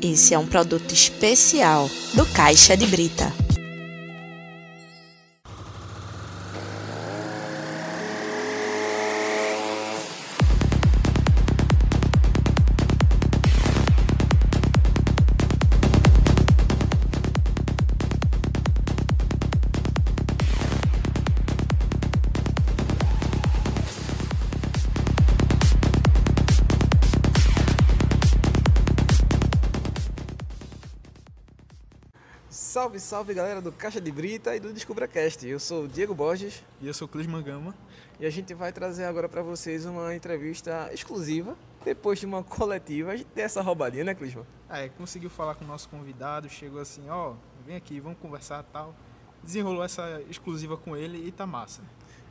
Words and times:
Esse 0.00 0.32
é 0.32 0.38
um 0.38 0.46
produto 0.46 0.92
especial 0.92 1.90
do 2.14 2.24
Caixa 2.26 2.76
de 2.76 2.86
Brita. 2.86 3.47
Salve, 32.98 33.00
salve 33.00 33.34
galera 33.34 33.60
do 33.60 33.72
Caixa 33.72 34.00
de 34.00 34.10
Brita 34.10 34.54
e 34.54 34.60
do 34.60 34.72
DescubraCast. 34.72 35.46
Eu 35.46 35.58
sou 35.58 35.84
o 35.84 35.88
Diego 35.88 36.14
Borges 36.14 36.64
E 36.80 36.86
eu 36.86 36.94
sou 36.94 37.06
o 37.06 37.08
Clisman 37.10 37.42
Gama. 37.42 37.74
e 38.20 38.26
a 38.26 38.30
gente 38.30 38.54
vai 38.54 38.72
trazer 38.72 39.04
agora 39.04 39.28
para 39.28 39.42
vocês 39.42 39.84
uma 39.84 40.14
entrevista 40.14 40.90
exclusiva. 40.92 41.56
Depois 41.84 42.18
de 42.18 42.26
uma 42.26 42.42
coletiva, 42.42 43.12
a 43.12 43.16
gente 43.16 43.26
tem 43.28 43.44
essa 43.44 43.62
roubadinha, 43.62 44.04
né, 44.04 44.14
Clisman? 44.14 44.46
É, 44.68 44.88
conseguiu 44.88 45.30
falar 45.30 45.54
com 45.54 45.64
o 45.64 45.68
nosso 45.68 45.88
convidado, 45.88 46.48
chegou 46.48 46.80
assim, 46.80 47.08
ó, 47.08 47.34
vem 47.66 47.76
aqui, 47.76 48.00
vamos 48.00 48.18
conversar 48.18 48.62
tal. 48.64 48.94
Desenrolou 49.42 49.84
essa 49.84 50.20
exclusiva 50.28 50.76
com 50.76 50.96
ele 50.96 51.26
e 51.26 51.32
tá 51.32 51.46
massa. 51.46 51.82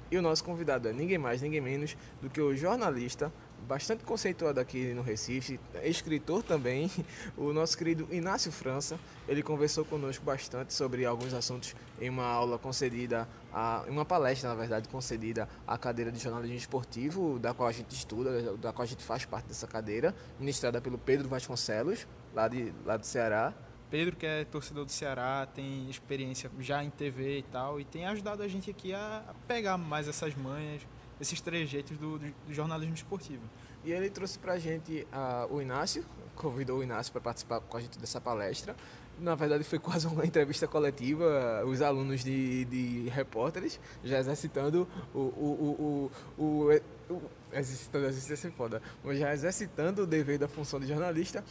E 0.10 0.18
o 0.18 0.22
nosso 0.22 0.44
convidado 0.44 0.88
é 0.88 0.94
ninguém 0.94 1.18
mais, 1.18 1.42
ninguém 1.42 1.62
menos 1.62 1.98
do 2.22 2.30
que 2.30 2.42
o 2.42 2.56
jornalista, 2.56 3.32
bastante 3.68 4.04
conceituado 4.04 4.60
aqui 4.60 4.94
no 4.94 5.02
Recife, 5.02 5.60
escritor 5.84 6.42
também, 6.42 6.90
o 7.36 7.52
nosso 7.52 7.78
querido 7.78 8.08
Inácio 8.10 8.52
França. 8.52 8.98
Ele 9.28 9.44
conversou 9.44 9.84
conosco 9.84 10.24
bastante 10.24 10.74
sobre 10.74 11.06
alguns 11.06 11.34
assuntos 11.34 11.76
em 12.00 12.10
uma 12.10 12.26
aula 12.26 12.58
concedida, 12.58 13.28
a, 13.52 13.84
uma 13.88 14.06
palestra, 14.06 14.50
na 14.50 14.56
verdade, 14.56 14.88
concedida 14.88 15.50
à 15.68 15.78
cadeira 15.78 16.12
de 16.12 16.20
jornalismo 16.20 16.56
esportivo, 16.56 17.38
da 17.38 17.54
qual 17.54 17.68
a 17.68 17.72
gente 17.72 17.92
estuda, 17.92 18.56
da 18.58 18.72
qual 18.72 18.84
a 18.84 18.88
gente 18.88 19.04
faz 19.04 19.26
parte 19.26 19.48
dessa 19.48 19.68
cadeira, 19.68 20.16
ministrada 20.40 20.80
pelo 20.80 20.98
Pedro 20.98 21.28
Vasconcelos, 21.28 22.08
lá, 22.34 22.48
de, 22.48 22.74
lá 22.86 22.96
do 22.96 23.06
Ceará. 23.06 23.54
Pedro, 23.90 24.16
que 24.16 24.26
é 24.26 24.46
torcedor 24.46 24.86
do 24.86 24.92
Ceará, 24.92 25.46
tem 25.46 25.90
experiência 25.90 26.50
já 26.60 26.84
em 26.84 26.90
TV 26.90 27.40
e 27.40 27.44
tal, 27.44 27.80
e 27.80 27.86
tem 27.86 28.06
ajudado 28.06 28.44
a 28.44 28.48
gente 28.48 28.70
aqui 28.70 28.94
a 28.94 29.24
pegar 29.48 29.78
mais 29.78 30.08
essas 30.08 30.36
manhas, 30.36 30.82
esses 31.20 31.42
trejeitos 31.42 31.98
do, 31.98 32.20
do- 32.20 32.34
jornalismo 32.50 32.94
esportivo. 32.96 33.44
E 33.84 33.92
ele 33.92 34.10
trouxe 34.10 34.38
pra 34.40 34.58
gente 34.60 35.08
ah, 35.12 35.48
o 35.50 35.62
Inácio, 35.62 36.04
convidou 36.36 36.80
o 36.80 36.84
Inácio 36.84 37.12
para 37.12 37.22
participar 37.22 37.60
com 37.62 37.78
a 37.78 37.80
gente 37.82 37.98
dessa 37.98 38.20
palestra. 38.20 38.76
Na 39.20 39.34
verdade, 39.34 39.64
foi 39.64 39.80
quase 39.80 40.06
uma 40.06 40.24
entrevista 40.26 40.68
coletiva, 40.68 41.64
os 41.66 41.82
alunos 41.82 42.24
de, 42.24 42.66
de 42.66 43.10
repórteres 43.10 43.80
já 44.04 44.20
exercitando 44.20 44.88
o. 45.14 45.20
o, 45.20 46.12
o, 46.38 46.38
o, 46.38 46.44
o, 46.44 47.14
o 47.14 47.22
exercitando, 47.52 48.06
exercício 48.06 48.48
é 48.48 48.52
foda, 48.52 48.82
já 49.14 49.34
exercitando 49.34 50.04
o 50.04 50.06
dever 50.06 50.38
da 50.38 50.48
função 50.48 50.80
de 50.80 50.86
jornalista. 50.88 51.44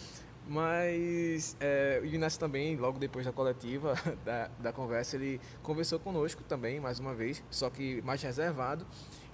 Mas 0.48 1.56
é, 1.59 1.98
o 2.00 2.06
Inácio 2.06 2.39
também, 2.39 2.77
logo 2.77 3.00
depois 3.00 3.27
da 3.27 3.33
coletiva, 3.33 3.94
da, 4.25 4.48
da 4.61 4.72
conversa, 4.72 5.17
ele 5.17 5.41
conversou 5.62 5.98
conosco 5.98 6.44
também, 6.44 6.78
mais 6.78 7.00
uma 7.00 7.14
vez, 7.14 7.42
só 7.50 7.69
que 7.69 8.00
mais 8.03 8.22
reservado. 8.22 8.87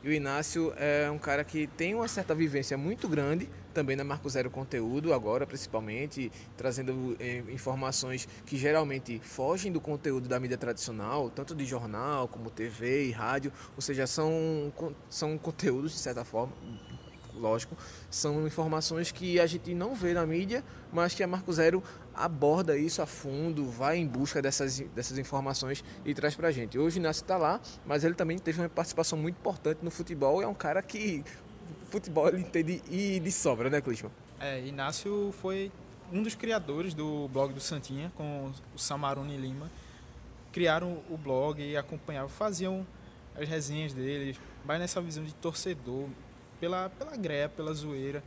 E 0.04 0.08
o 0.08 0.12
Inácio 0.12 0.72
é 0.76 1.08
um 1.08 1.18
cara 1.18 1.44
que 1.44 1.68
tem 1.68 1.94
uma 1.94 2.08
certa 2.08 2.34
vivência 2.34 2.76
muito 2.76 3.06
grande, 3.08 3.48
também 3.72 3.94
na 3.94 4.02
Marco 4.02 4.28
Zero 4.28 4.50
Conteúdo, 4.50 5.14
agora 5.14 5.46
principalmente, 5.46 6.30
trazendo 6.56 7.16
eh, 7.20 7.44
informações 7.52 8.26
que 8.44 8.56
geralmente 8.56 9.20
fogem 9.20 9.70
do 9.70 9.80
conteúdo 9.80 10.28
da 10.28 10.40
mídia 10.40 10.58
tradicional, 10.58 11.30
tanto 11.30 11.54
de 11.54 11.64
jornal 11.64 12.26
como 12.26 12.50
TV 12.50 13.06
e 13.06 13.10
rádio, 13.12 13.52
ou 13.76 13.80
seja, 13.80 14.04
são, 14.06 14.72
são 15.08 15.38
conteúdos, 15.38 15.92
de 15.92 15.98
certa 15.98 16.24
forma, 16.24 16.52
lógico, 17.34 17.76
são 18.10 18.44
informações 18.46 19.12
que 19.12 19.38
a 19.38 19.46
gente 19.46 19.72
não 19.72 19.94
vê 19.94 20.14
na 20.14 20.26
mídia, 20.26 20.64
mas 20.92 21.14
que 21.14 21.22
a 21.22 21.26
Marco 21.28 21.52
Zero 21.52 21.82
aborda 22.14 22.76
isso 22.76 23.00
a 23.02 23.06
fundo, 23.06 23.64
vai 23.64 23.96
em 23.98 24.06
busca 24.06 24.42
dessas, 24.42 24.80
dessas 24.94 25.18
informações 25.18 25.84
e 26.04 26.14
traz 26.14 26.34
pra 26.34 26.50
gente. 26.50 26.78
Hoje 26.78 26.98
o 26.98 27.00
Inácio 27.00 27.22
está 27.22 27.36
lá, 27.36 27.60
mas 27.86 28.04
ele 28.04 28.14
também 28.14 28.38
teve 28.38 28.60
uma 28.60 28.68
participação 28.68 29.18
muito 29.18 29.36
importante 29.36 29.78
no 29.82 29.90
futebol, 29.90 30.42
é 30.42 30.46
um 30.46 30.54
cara 30.54 30.82
que 30.82 31.24
futebol 31.90 32.28
ele 32.28 32.40
entende 32.40 32.82
e 32.90 33.20
de 33.20 33.30
sobra, 33.30 33.68
né, 33.68 33.80
Clisman? 33.80 34.10
É, 34.40 34.60
Inácio 34.66 35.32
foi 35.40 35.70
um 36.10 36.22
dos 36.22 36.34
criadores 36.34 36.94
do 36.94 37.28
blog 37.28 37.52
do 37.52 37.60
Santinha, 37.60 38.10
com 38.16 38.50
o 38.74 38.78
Samarone 38.78 39.36
Lima. 39.36 39.70
Criaram 40.50 40.98
o 41.08 41.16
blog 41.16 41.62
e 41.62 41.76
acompanhavam, 41.76 42.28
faziam 42.28 42.86
as 43.34 43.48
resenhas 43.48 43.94
deles, 43.94 44.38
mas 44.64 44.78
nessa 44.78 45.00
visão 45.00 45.24
de 45.24 45.34
torcedor, 45.34 46.08
pela, 46.60 46.90
pela 46.90 47.16
greia, 47.16 47.48
pela 47.48 47.72
zoeira. 47.72 48.22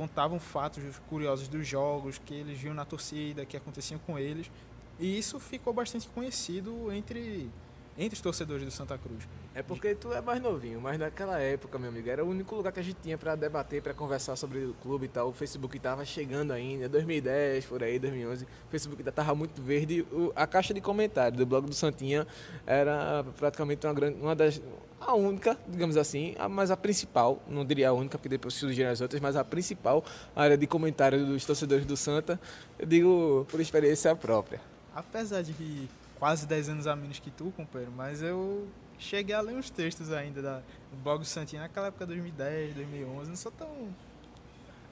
Contavam 0.00 0.40
fatos 0.40 0.82
curiosos 1.10 1.46
dos 1.46 1.68
jogos 1.68 2.18
que 2.24 2.32
eles 2.32 2.58
viam 2.58 2.72
na 2.72 2.86
torcida, 2.86 3.44
que 3.44 3.54
aconteciam 3.54 4.00
com 4.06 4.18
eles. 4.18 4.50
E 4.98 5.18
isso 5.18 5.38
ficou 5.38 5.74
bastante 5.74 6.08
conhecido 6.08 6.90
entre, 6.90 7.50
entre 7.98 8.14
os 8.14 8.20
torcedores 8.22 8.64
do 8.64 8.70
Santa 8.70 8.96
Cruz. 8.96 9.28
É 9.54 9.62
porque 9.62 9.94
tu 9.94 10.10
é 10.14 10.22
mais 10.22 10.40
novinho, 10.40 10.80
mas 10.80 10.98
naquela 10.98 11.38
época, 11.38 11.78
meu 11.78 11.90
amigo, 11.90 12.08
era 12.08 12.24
o 12.24 12.30
único 12.30 12.54
lugar 12.54 12.72
que 12.72 12.80
a 12.80 12.82
gente 12.82 12.96
tinha 13.02 13.18
pra 13.18 13.36
debater, 13.36 13.82
pra 13.82 13.92
conversar 13.92 14.36
sobre 14.36 14.64
o 14.64 14.72
clube 14.80 15.04
e 15.04 15.08
tal. 15.08 15.28
O 15.28 15.32
Facebook 15.34 15.78
tava 15.78 16.02
chegando 16.06 16.52
ainda, 16.52 16.88
2010, 16.88 17.66
por 17.66 17.82
aí, 17.82 17.98
2011. 17.98 18.44
O 18.44 18.48
Facebook 18.70 19.02
tava 19.12 19.34
muito 19.34 19.60
verde. 19.60 20.06
A 20.34 20.46
caixa 20.46 20.72
de 20.72 20.80
comentários 20.80 21.36
do 21.36 21.44
blog 21.44 21.66
do 21.66 21.74
Santinha 21.74 22.26
era 22.66 23.22
praticamente 23.36 23.86
uma 23.86 23.92
grande, 23.92 24.18
uma 24.18 24.34
das 24.34 24.62
a 25.00 25.14
única, 25.14 25.58
digamos 25.66 25.96
assim, 25.96 26.34
a, 26.38 26.48
mas 26.48 26.70
a 26.70 26.76
principal, 26.76 27.42
não 27.48 27.64
diria 27.64 27.88
a 27.88 27.92
única, 27.92 28.18
porque 28.18 28.28
depois 28.28 28.54
surgiram 28.54 28.90
as 28.90 29.00
outras, 29.00 29.20
mas 29.20 29.34
a 29.34 29.44
principal 29.44 30.04
área 30.36 30.58
de 30.58 30.66
comentário 30.66 31.24
dos 31.24 31.44
torcedores 31.44 31.86
do 31.86 31.96
Santa, 31.96 32.38
eu 32.78 32.86
digo 32.86 33.46
por 33.50 33.60
experiência 33.60 34.14
própria. 34.14 34.60
Apesar 34.94 35.42
de 35.42 35.88
quase 36.18 36.46
10 36.46 36.68
anos 36.68 36.86
a 36.86 36.94
menos 36.94 37.18
que 37.18 37.30
tu, 37.30 37.52
companheiro, 37.56 37.92
mas 37.96 38.22
eu 38.22 38.68
cheguei 38.98 39.34
a 39.34 39.40
ler 39.40 39.56
uns 39.56 39.70
textos 39.70 40.12
ainda 40.12 40.42
da, 40.42 40.58
do 40.58 40.96
blog 41.02 41.20
do 41.20 41.24
Santinho 41.24 41.62
naquela 41.62 41.86
época 41.86 42.06
2010, 42.06 42.74
2011. 42.74 43.30
Não 43.30 43.36
sou 43.36 43.50
tão. 43.50 43.88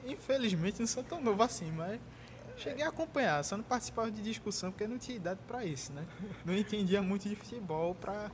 Infelizmente, 0.05 0.79
não 0.79 0.87
sou 0.87 1.03
tão 1.03 1.21
novo 1.21 1.43
assim, 1.43 1.71
mas 1.71 1.99
cheguei 2.57 2.83
a 2.83 2.89
acompanhar. 2.89 3.43
Só 3.43 3.55
não 3.55 3.63
participava 3.63 4.09
de 4.09 4.21
discussão 4.21 4.71
porque 4.71 4.87
não 4.87 4.97
tinha 4.97 5.15
idade 5.15 5.39
pra 5.47 5.63
isso, 5.63 5.93
né? 5.93 6.03
Não 6.43 6.55
entendia 6.55 7.01
muito 7.01 7.29
de 7.29 7.35
futebol 7.35 7.93
pra 7.93 8.31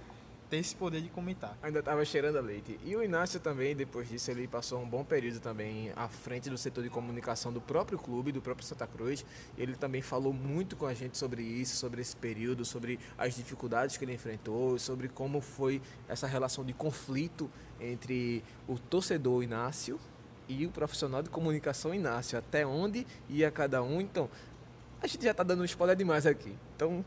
ter 0.50 0.58
esse 0.58 0.76
poder 0.76 1.02
de 1.02 1.10
comentar. 1.10 1.58
Ainda 1.62 1.80
estava 1.80 2.04
cheirando 2.06 2.38
a 2.38 2.42
leite. 2.42 2.80
E 2.84 2.96
o 2.96 3.04
Inácio 3.04 3.40
também, 3.40 3.76
depois 3.76 4.10
disso, 4.10 4.30
ele 4.32 4.48
passou 4.48 4.82
um 4.82 4.88
bom 4.88 5.04
período 5.04 5.40
também 5.40 5.92
à 5.96 6.08
frente 6.08 6.50
do 6.50 6.58
setor 6.58 6.84
de 6.84 6.90
comunicação 6.90 7.52
do 7.52 7.62
próprio 7.62 7.98
clube, 7.98 8.32
do 8.32 8.42
próprio 8.42 8.66
Santa 8.66 8.88
Cruz. 8.88 9.26
Ele 9.58 9.76
também 9.76 10.02
falou 10.02 10.34
muito 10.34 10.76
com 10.76 10.86
a 10.86 10.94
gente 10.94 11.18
sobre 11.18 11.42
isso, 11.42 11.76
sobre 11.76 12.02
esse 12.02 12.16
período, 12.16 12.64
sobre 12.64 13.00
as 13.18 13.36
dificuldades 13.36 13.98
que 13.98 14.06
ele 14.06 14.14
enfrentou, 14.14 14.78
sobre 14.78 15.08
como 15.08 15.42
foi 15.42 15.82
essa 16.08 16.28
relação 16.28 16.64
de 16.64 16.74
conflito 16.74 17.50
entre 17.80 18.44
o 18.68 18.78
torcedor 18.78 19.44
Inácio 19.44 20.00
e 20.48 20.66
o 20.66 20.70
profissional 20.70 21.24
de 21.24 21.30
comunicação 21.30 21.94
Inácio, 21.94 22.38
até 22.38 22.66
onde 22.66 23.06
ia 23.30 23.50
cada 23.50 23.82
um. 23.82 24.00
Então, 24.00 24.30
a 25.06 25.08
gente 25.08 25.24
já 25.24 25.34
tá 25.34 25.44
dando 25.44 25.62
um 25.62 25.66
spoiler 25.66 25.96
demais 25.96 26.26
aqui. 26.26 26.56
Então, 26.76 27.06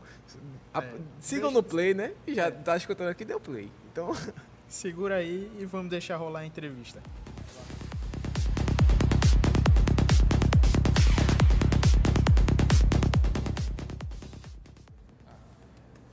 a- 0.73 0.81
É, 0.83 0.93
sigam 1.19 1.49
deixa- 1.49 1.51
no 1.51 1.63
play, 1.63 1.93
né? 1.93 2.13
E 2.25 2.33
já 2.33 2.45
É. 2.47 2.51
tá 2.51 2.75
escutando 2.77 3.09
aqui, 3.09 3.23
deu 3.25 3.39
play. 3.39 3.69
Então, 3.91 4.11
Segura 4.69 5.15
aí 5.15 5.51
e 5.59 5.65
vamos 5.65 5.89
deixar 5.89 6.15
rolar 6.17 6.41
a 6.41 6.45
entrevista. 6.45 7.01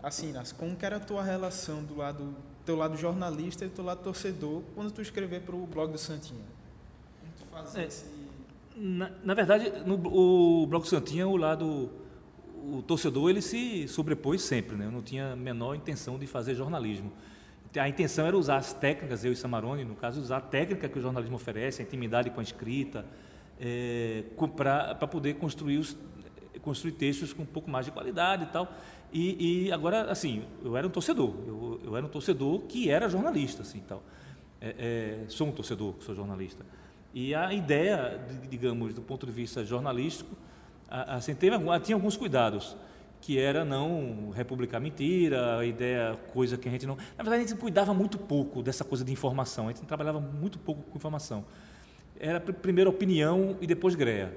Assim, 0.02 0.32
Nas, 0.32 0.52
como 0.52 0.76
que 0.76 0.86
era 0.86 0.96
a 0.96 1.00
tua 1.00 1.22
relação 1.22 1.82
do 1.82 1.96
lado 1.96 2.34
teu 2.64 2.74
lado 2.76 2.96
jornalista 2.96 3.64
e 3.64 3.68
do 3.68 3.74
teu 3.74 3.84
lado 3.84 4.02
torcedor 4.02 4.60
quando 4.74 4.90
tu 4.90 5.00
escrever 5.00 5.42
para 5.42 5.54
o 5.54 5.66
blog 5.66 5.92
do 5.92 5.98
Santinha? 5.98 6.44
Como 7.20 7.32
tu 7.38 7.44
fazia 7.46 7.82
É. 7.82 7.86
esse... 7.86 8.15
Na, 8.76 9.10
na 9.24 9.32
verdade, 9.32 9.72
no 9.86 9.94
o 9.94 10.66
Bloco 10.66 10.86
Santinha, 10.86 11.26
o 11.26 11.36
lado 11.36 11.90
o 12.66 12.82
torcedor 12.82 13.30
ele 13.30 13.40
se 13.40 13.86
sobrepôs 13.88 14.42
sempre, 14.42 14.76
né? 14.76 14.86
Eu 14.86 14.90
não 14.90 15.02
tinha 15.02 15.32
a 15.32 15.36
menor 15.36 15.74
intenção 15.74 16.18
de 16.18 16.26
fazer 16.26 16.54
jornalismo. 16.54 17.12
A 17.78 17.88
intenção 17.88 18.26
era 18.26 18.36
usar 18.36 18.56
as 18.56 18.72
técnicas, 18.72 19.24
eu 19.24 19.32
e 19.32 19.36
Samarone, 19.36 19.84
no 19.84 19.94
caso, 19.94 20.20
usar 20.20 20.38
a 20.38 20.40
técnica 20.40 20.88
que 20.88 20.98
o 20.98 21.02
jornalismo 21.02 21.36
oferece, 21.36 21.82
a 21.82 21.84
intimidade 21.84 22.30
com 22.30 22.40
a 22.40 22.42
escrita, 22.42 23.04
é, 23.60 24.24
para 24.56 24.94
poder 25.06 25.34
construir, 25.34 25.78
os, 25.78 25.96
construir 26.62 26.92
textos 26.92 27.32
com 27.32 27.42
um 27.42 27.46
pouco 27.46 27.70
mais 27.70 27.86
de 27.86 27.92
qualidade 27.92 28.44
e 28.44 28.46
tal. 28.46 28.72
E, 29.12 29.66
e 29.66 29.72
agora, 29.72 30.10
assim, 30.10 30.44
eu 30.64 30.76
era 30.76 30.86
um 30.86 30.90
torcedor, 30.90 31.34
eu, 31.46 31.80
eu 31.84 31.96
era 31.96 32.04
um 32.04 32.08
torcedor 32.08 32.60
que 32.62 32.90
era 32.90 33.08
jornalista, 33.08 33.62
assim, 33.62 33.80
tal. 33.86 34.02
É, 34.60 35.22
é, 35.24 35.28
sou 35.28 35.48
um 35.48 35.52
torcedor, 35.52 35.94
sou 36.00 36.14
jornalista. 36.14 36.64
E 37.18 37.34
a 37.34 37.50
ideia, 37.50 38.20
de- 38.28 38.46
digamos, 38.46 38.92
do 38.92 39.00
ponto 39.00 39.24
de 39.24 39.32
vista 39.32 39.64
jornalístico, 39.64 40.36
assim, 40.86 41.34
teve, 41.34 41.56
tinha 41.82 41.96
alguns 41.96 42.14
cuidados 42.14 42.76
que 43.22 43.38
era 43.38 43.64
não 43.64 44.28
republicar 44.34 44.78
mentira, 44.82 45.64
ideia, 45.64 46.18
coisa 46.34 46.58
que 46.58 46.68
a 46.68 46.70
gente 46.70 46.84
não. 46.86 46.94
Na 47.16 47.24
verdade, 47.24 47.44
a 47.44 47.46
gente 47.46 47.58
cuidava 47.58 47.94
muito 47.94 48.18
pouco 48.18 48.62
dessa 48.62 48.84
coisa 48.84 49.02
de 49.02 49.10
informação, 49.10 49.66
a 49.66 49.72
gente 49.72 49.80
trabalhava 49.86 50.20
muito 50.20 50.58
pouco 50.58 50.82
com 50.82 50.98
informação. 50.98 51.42
Era 52.20 52.38
primeiro 52.38 52.90
opinião 52.90 53.56
e 53.62 53.66
depois 53.66 53.94
greia. 53.94 54.30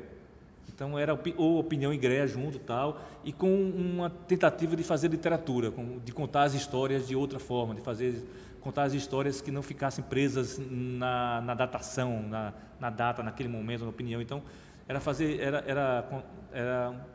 Então 0.74 0.98
era 0.98 1.20
ou 1.36 1.60
opinião 1.60 1.94
e 1.94 1.98
greia 1.98 2.26
junto 2.26 2.58
tal, 2.60 3.02
e 3.26 3.34
com 3.34 3.52
uma 3.72 4.10
tentativa 4.10 4.78
de 4.78 4.84
fazer 4.84 5.10
literatura, 5.10 5.74
de 6.06 6.14
contar 6.14 6.44
as 6.44 6.54
histórias 6.54 7.06
de 7.10 7.14
outra 7.14 7.40
forma, 7.40 7.76
de 7.76 7.82
fazer 7.82 8.26
contar 8.62 8.84
as 8.84 8.94
histórias 8.94 9.42
que 9.42 9.52
não 9.52 9.62
ficassem 9.62 10.04
presas 10.04 10.60
na, 10.60 11.42
na 11.42 11.54
datação, 11.54 12.22
na, 12.24 12.54
na, 12.80 12.90
data, 12.90 13.24
naquele 13.24 13.50
momento, 13.50 13.84
na 13.84 13.90
opinião. 13.90 14.22
Então 14.22 14.44
era 14.88 15.00
fazer, 15.00 15.40
era, 15.40 15.64
era, 15.68 16.24
era 16.52 17.08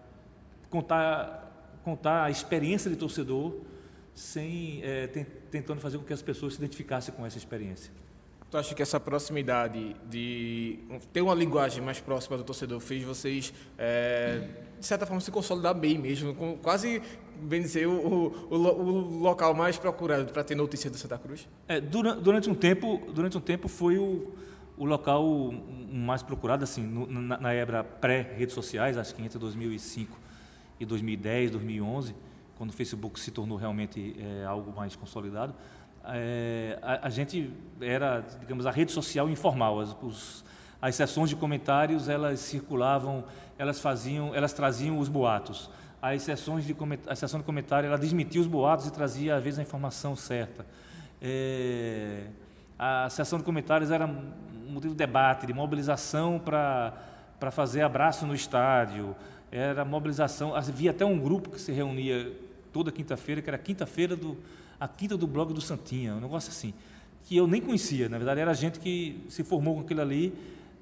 contar 0.70 1.44
contar 1.84 2.24
a 2.24 2.30
experiência 2.30 2.90
de 2.90 2.96
torcedor 2.96 3.60
sem 4.14 4.80
é, 4.82 5.06
tentando 5.50 5.80
fazer 5.80 5.98
com 5.98 6.04
que 6.04 6.12
as 6.12 6.22
pessoas 6.22 6.54
se 6.54 6.58
identificassem 6.58 7.14
com 7.14 7.26
essa 7.26 7.36
experiência. 7.36 7.92
Tu 8.50 8.56
acha 8.56 8.74
que 8.74 8.82
essa 8.82 9.00
proximidade 9.00 9.96
de 10.08 10.78
ter 11.12 11.20
uma 11.20 11.34
linguagem 11.34 11.82
mais 11.82 12.00
próxima 12.00 12.36
do 12.36 12.44
torcedor 12.44 12.80
fez 12.80 13.02
vocês, 13.02 13.52
é, 13.76 14.48
de 14.78 14.86
certa 14.86 15.04
forma, 15.04 15.20
se 15.20 15.30
consolidar 15.30 15.74
bem 15.74 15.98
mesmo, 15.98 16.34
quase 16.62 17.02
bem 17.42 17.64
o, 17.86 18.32
o, 18.50 18.54
o 18.54 19.18
local 19.18 19.54
mais 19.54 19.76
procurado 19.78 20.32
para 20.32 20.44
ter 20.44 20.54
notícia 20.54 20.90
do 20.90 20.96
Santa 20.96 21.18
Cruz? 21.18 21.48
É, 21.68 21.80
durante, 21.80 22.20
durante, 22.20 22.50
um 22.50 22.54
tempo, 22.54 23.00
durante 23.12 23.36
um 23.36 23.40
tempo 23.40 23.68
foi 23.68 23.98
o, 23.98 24.32
o 24.76 24.84
local 24.84 25.52
mais 25.90 26.22
procurado, 26.22 26.64
assim, 26.64 26.82
no, 26.82 27.06
na, 27.06 27.38
na 27.38 27.84
pré-redes 27.84 28.54
sociais, 28.54 28.98
acho 28.98 29.14
que 29.14 29.22
entre 29.22 29.38
2005 29.38 30.18
e 30.80 30.84
2010, 30.84 31.52
2011, 31.52 32.14
quando 32.56 32.70
o 32.70 32.72
Facebook 32.72 33.18
se 33.18 33.30
tornou 33.30 33.56
realmente 33.56 34.16
é, 34.18 34.44
algo 34.44 34.74
mais 34.74 34.96
consolidado, 34.96 35.54
é, 36.06 36.78
a, 36.82 37.06
a, 37.06 37.10
gente 37.10 37.50
era, 37.80 38.24
digamos, 38.40 38.66
a 38.66 38.70
rede 38.70 38.92
social 38.92 39.28
informal. 39.30 39.80
As, 39.80 39.96
os, 40.02 40.44
as 40.80 40.94
sessões 40.94 41.30
de 41.30 41.36
comentários 41.36 42.08
elas 42.08 42.40
circulavam, 42.40 43.24
elas 43.56 43.80
faziam, 43.80 44.34
elas 44.34 44.52
traziam 44.52 44.98
os 44.98 45.08
boatos. 45.08 45.70
As 46.06 46.22
sessões 46.22 46.66
de 46.66 46.76
a 47.06 47.16
sessão 47.16 47.40
de 47.40 47.46
comentário 47.46 47.86
ela 47.86 47.96
desmentia 47.96 48.38
os 48.38 48.46
boatos 48.46 48.86
e 48.86 48.92
trazia 48.92 49.36
às 49.36 49.42
vezes 49.42 49.58
a 49.58 49.62
informação 49.62 50.14
certa. 50.14 50.66
É, 51.20 52.26
a 52.78 53.08
sessão 53.08 53.38
de 53.38 53.44
comentários 53.44 53.90
era 53.90 54.06
motivo 54.06 54.92
de 54.92 54.98
debate, 54.98 55.46
de 55.46 55.54
mobilização 55.54 56.38
para 56.38 56.92
para 57.40 57.50
fazer 57.50 57.80
abraço 57.80 58.26
no 58.26 58.34
estádio 58.34 59.16
era 59.50 59.82
mobilização. 59.82 60.54
Havia 60.54 60.90
até 60.90 61.06
um 61.06 61.18
grupo 61.18 61.48
que 61.48 61.60
se 61.60 61.72
reunia 61.72 62.32
toda 62.70 62.92
quinta-feira, 62.92 63.40
que 63.40 63.48
era 63.48 63.56
a 63.56 63.60
quinta-feira 63.60 64.14
do 64.14 64.36
a 64.78 64.86
quinta 64.86 65.16
do 65.16 65.26
blog 65.26 65.54
do 65.54 65.60
Santinha, 65.60 66.14
um 66.14 66.20
negócio 66.20 66.50
assim, 66.50 66.74
que 67.24 67.34
eu 67.34 67.46
nem 67.46 67.62
conhecia. 67.62 68.10
Na 68.10 68.18
verdade, 68.18 68.40
era 68.40 68.52
gente 68.52 68.78
que 68.78 69.24
se 69.30 69.42
formou 69.42 69.76
com 69.76 69.80
aquilo 69.80 70.02
ali. 70.02 70.34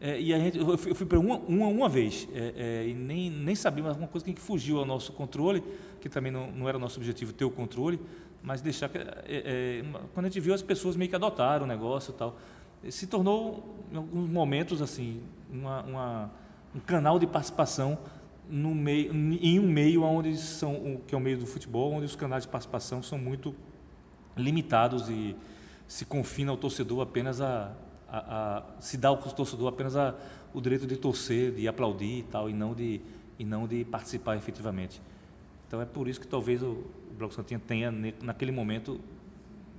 É, 0.04 0.20
e 0.20 0.34
a 0.34 0.38
gente, 0.38 0.58
eu 0.58 0.76
fui, 0.76 1.06
para 1.06 1.16
uma, 1.16 1.36
uma, 1.36 1.68
uma 1.68 1.88
vez 1.88 2.26
é, 2.34 2.54
é, 2.56 2.88
e 2.88 2.92
nem, 2.92 3.30
nem 3.30 3.54
sabia, 3.54 3.84
mas 3.84 3.96
uma 3.96 4.08
coisa 4.08 4.26
que 4.26 4.34
fugiu 4.34 4.80
ao 4.80 4.84
nosso 4.84 5.12
controle, 5.12 5.62
que 6.00 6.08
também 6.08 6.32
não, 6.32 6.50
não 6.50 6.68
era 6.68 6.76
nosso 6.76 6.98
objetivo 6.98 7.32
ter 7.32 7.44
o 7.44 7.50
controle, 7.52 8.00
mas 8.42 8.60
deixar 8.60 8.88
que. 8.88 8.98
É, 8.98 9.04
é, 9.28 9.84
quando 10.12 10.26
a 10.26 10.28
gente 10.28 10.40
viu, 10.40 10.52
as 10.52 10.60
pessoas 10.60 10.96
meio 10.96 11.08
que 11.08 11.14
adotaram 11.14 11.62
o 11.62 11.68
negócio 11.68 12.10
e 12.10 12.14
tal. 12.14 12.36
Se 12.90 13.06
tornou, 13.06 13.78
em 13.92 13.96
alguns 13.96 14.28
momentos, 14.28 14.82
assim, 14.82 15.22
uma, 15.48 15.82
uma, 15.84 16.30
um 16.74 16.80
canal 16.80 17.20
de 17.20 17.26
participação 17.28 17.96
no 18.50 18.74
meio, 18.74 19.14
em 19.14 19.60
um 19.60 19.68
meio 19.68 20.02
onde 20.02 20.36
são, 20.36 21.00
que 21.06 21.14
é 21.14 21.18
o 21.18 21.20
meio 21.20 21.38
do 21.38 21.46
futebol, 21.46 21.92
onde 21.92 22.06
os 22.06 22.16
canais 22.16 22.42
de 22.42 22.48
participação 22.48 23.04
são 23.04 23.18
muito 23.18 23.54
limitados 24.36 25.08
e 25.08 25.36
se 25.86 26.04
confina 26.04 26.50
ao 26.50 26.56
torcedor 26.56 27.02
apenas 27.02 27.40
a, 27.40 27.72
a, 28.12 28.58
a 28.58 28.62
se 28.80 28.98
dá 28.98 29.08
ao 29.08 29.16
torcedor 29.16 29.68
apenas 29.68 29.96
a, 29.96 30.14
o 30.52 30.60
direito 30.60 30.86
de 30.86 30.96
torcer, 30.96 31.52
de 31.52 31.66
aplaudir 31.66 32.18
e 32.18 32.22
tal, 32.24 32.50
e 32.50 32.52
não 32.52 32.74
de 32.74 33.00
e 33.38 33.44
não 33.44 33.66
de 33.66 33.84
participar 33.84 34.36
efetivamente. 34.36 35.00
Então 35.66 35.80
é 35.80 35.86
por 35.86 36.06
isso 36.06 36.20
que 36.20 36.26
talvez 36.26 36.62
o, 36.62 36.84
o 37.10 37.14
Bloco 37.16 37.34
Santinha 37.34 37.58
tenha 37.58 37.90
naquele 38.22 38.52
momento 38.52 39.00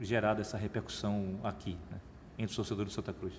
gerado 0.02 0.42
essa 0.42 0.58
repercussão 0.58 1.40
aqui, 1.44 1.78
né, 1.92 2.00
entre 2.34 2.50
os 2.50 2.56
torcedores 2.56 2.92
do 2.92 2.96
Santa 2.96 3.14
Cruz. 3.14 3.34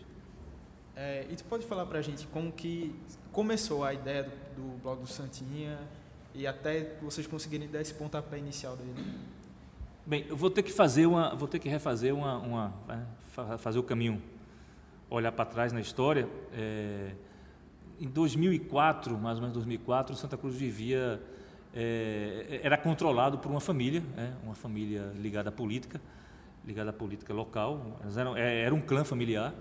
É, 0.96 1.26
e 1.28 1.34
tu 1.34 1.44
pode 1.44 1.66
falar 1.66 1.84
para 1.86 1.98
a 1.98 2.02
gente 2.02 2.26
como 2.28 2.52
que 2.52 2.94
começou 3.32 3.82
a 3.82 3.92
ideia 3.92 4.22
do, 4.22 4.30
do 4.54 4.82
blog 4.82 5.00
do 5.00 5.08
Santinha 5.08 5.78
e 6.32 6.46
até 6.46 6.96
vocês 7.02 7.26
conseguirem 7.26 7.68
dar 7.68 7.80
esse 7.80 7.92
pontapé 7.92 8.38
inicial 8.38 8.76
dele? 8.76 8.94
Bem, 10.06 10.24
eu 10.28 10.36
vou 10.36 10.50
ter 10.50 10.62
que 10.62 10.70
fazer 10.70 11.06
uma, 11.06 11.34
vou 11.34 11.48
ter 11.48 11.58
que 11.58 11.68
refazer 11.68 12.14
uma, 12.14 12.38
uma 12.38 12.74
né, 12.86 13.06
fazer 13.58 13.78
o 13.78 13.82
caminho, 13.82 14.22
olhar 15.10 15.32
para 15.32 15.44
trás 15.44 15.72
na 15.72 15.80
história. 15.80 16.28
É, 16.52 17.12
em 18.00 18.08
2004, 18.08 19.16
mais 19.18 19.36
ou 19.36 19.42
menos 19.42 19.54
2004, 19.54 20.16
Santa 20.16 20.36
Cruz 20.36 20.56
vivia, 20.56 21.20
é, 21.74 22.60
era 22.62 22.76
controlado 22.76 23.38
por 23.38 23.50
uma 23.50 23.60
família, 23.60 24.02
é, 24.16 24.32
uma 24.42 24.54
família 24.54 25.12
ligada 25.16 25.48
à 25.48 25.52
política, 25.52 26.00
ligada 26.64 26.90
à 26.90 26.92
política 26.92 27.32
local. 27.32 27.98
É, 28.36 28.62
era 28.62 28.74
um 28.74 28.80
clã 28.80 29.04
familiar. 29.04 29.54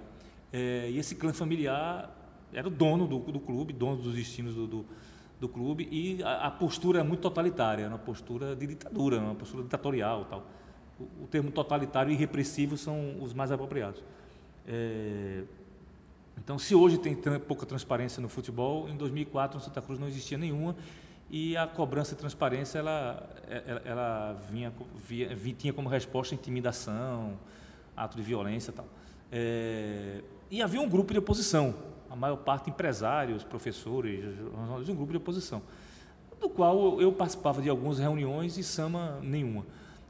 É, 0.51 0.89
e 0.89 0.97
esse 0.97 1.15
clã 1.15 1.33
familiar 1.33 2.09
era 2.53 2.67
o 2.67 2.71
dono 2.71 3.07
do, 3.07 3.19
do 3.19 3.39
clube, 3.39 3.73
dono 3.73 4.01
dos 4.01 4.15
destinos 4.15 4.55
do, 4.55 4.67
do, 4.67 4.85
do 5.39 5.49
clube, 5.49 5.87
e 5.91 6.21
a, 6.23 6.47
a, 6.47 6.51
postura 6.51 6.99
é 6.99 7.03
muito 7.03 7.21
totalitária, 7.21 7.87
uma 7.87 7.97
postura 7.97 8.55
de 8.55 8.67
ditadura, 8.67 9.19
uma 9.19 9.35
postura 9.35 9.63
ditatorial. 9.63 10.25
Tal. 10.25 10.45
O, 10.99 11.23
o 11.23 11.27
termo 11.27 11.51
totalitário 11.51 12.11
e 12.11 12.15
repressivo 12.15 12.77
são 12.77 13.17
os 13.19 13.33
mais 13.33 13.51
apropriados. 13.51 14.03
É, 14.67 15.43
então, 16.37 16.57
se 16.57 16.75
hoje 16.75 16.97
tem 16.97 17.15
pouca 17.39 17.65
transparência 17.65 18.21
no 18.21 18.27
futebol, 18.27 18.89
em 18.89 18.97
2004 18.97 19.57
no 19.57 19.63
Santa 19.63 19.81
Cruz 19.81 19.99
não 19.99 20.07
existia 20.07 20.37
nenhuma 20.37 20.75
e 21.29 21.55
a 21.57 21.65
cobrança 21.65 22.15
de 22.15 22.19
transparência 22.19 22.79
ela, 22.79 23.29
ela, 23.47 23.81
ela 23.85 24.33
vinha, 24.51 24.73
vinha, 25.07 25.55
tinha 25.55 25.73
como 25.73 25.89
resposta 25.89 26.35
intimidação, 26.35 27.39
ato 27.95 28.17
de 28.17 28.23
violência 28.23 28.71
e 28.71 28.73
tal. 28.73 28.85
É, 29.31 30.21
e 30.51 30.61
havia 30.61 30.79
um 30.81 30.87
grupo 30.87 31.13
de 31.13 31.19
oposição, 31.19 31.73
a 32.09 32.15
maior 32.15 32.37
parte 32.37 32.69
empresários, 32.69 33.43
professores, 33.43 34.23
um 34.87 34.95
grupo 34.95 35.11
de 35.11 35.17
oposição, 35.17 35.61
do 36.39 36.47
qual 36.49 37.01
eu 37.01 37.11
participava 37.11 37.61
de 37.61 37.69
algumas 37.69 37.97
reuniões 37.97 38.57
e 38.57 38.63
Sama 38.63 39.19
nenhuma. 39.23 39.65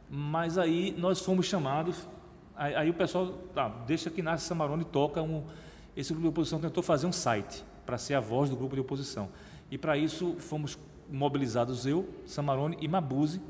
Mas 0.09 0.57
aí 0.57 0.93
nós 0.97 1.21
fomos 1.21 1.45
chamados, 1.45 2.07
aí, 2.55 2.75
aí 2.75 2.89
o 2.89 2.93
pessoal, 2.93 3.27
tá, 3.53 3.67
deixa 3.87 4.09
que 4.09 4.21
nasce 4.21 4.45
Samarone 4.45 4.83
toca 4.83 5.21
um, 5.21 5.43
esse 5.95 6.11
grupo 6.13 6.23
de 6.23 6.29
oposição 6.29 6.59
tentou 6.59 6.83
fazer 6.83 7.05
um 7.05 7.11
site 7.11 7.63
para 7.85 7.97
ser 7.97 8.15
a 8.15 8.19
voz 8.19 8.49
do 8.49 8.55
grupo 8.55 8.75
de 8.75 8.81
oposição. 8.81 9.29
E 9.69 9.77
para 9.77 9.97
isso 9.97 10.35
fomos 10.39 10.77
mobilizados 11.11 11.85
eu, 11.85 12.07
Samarone 12.25 12.77
e 12.79 12.87
Mabuse, 12.87 13.41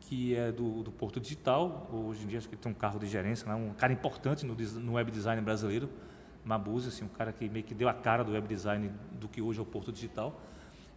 que 0.00 0.34
é 0.34 0.50
do, 0.50 0.82
do 0.82 0.90
Porto 0.90 1.20
Digital, 1.20 1.88
hoje 1.92 2.24
em 2.24 2.26
dia 2.26 2.38
acho 2.38 2.48
que 2.48 2.56
tem 2.56 2.72
um 2.72 2.74
carro 2.74 2.98
de 2.98 3.06
gerência, 3.06 3.46
né? 3.46 3.54
um 3.54 3.74
cara 3.74 3.92
importante 3.92 4.46
no, 4.46 4.54
no 4.54 4.92
web 4.94 5.10
design 5.10 5.40
brasileiro, 5.42 5.88
Mabuse, 6.44 6.88
assim, 6.88 7.04
um 7.04 7.08
cara 7.08 7.32
que 7.32 7.48
meio 7.48 7.64
que 7.64 7.74
deu 7.74 7.88
a 7.88 7.94
cara 7.94 8.24
do 8.24 8.32
web 8.32 8.48
design 8.48 8.90
do 9.12 9.28
que 9.28 9.42
hoje 9.42 9.58
é 9.58 9.62
o 9.62 9.66
Porto 9.66 9.92
Digital. 9.92 10.40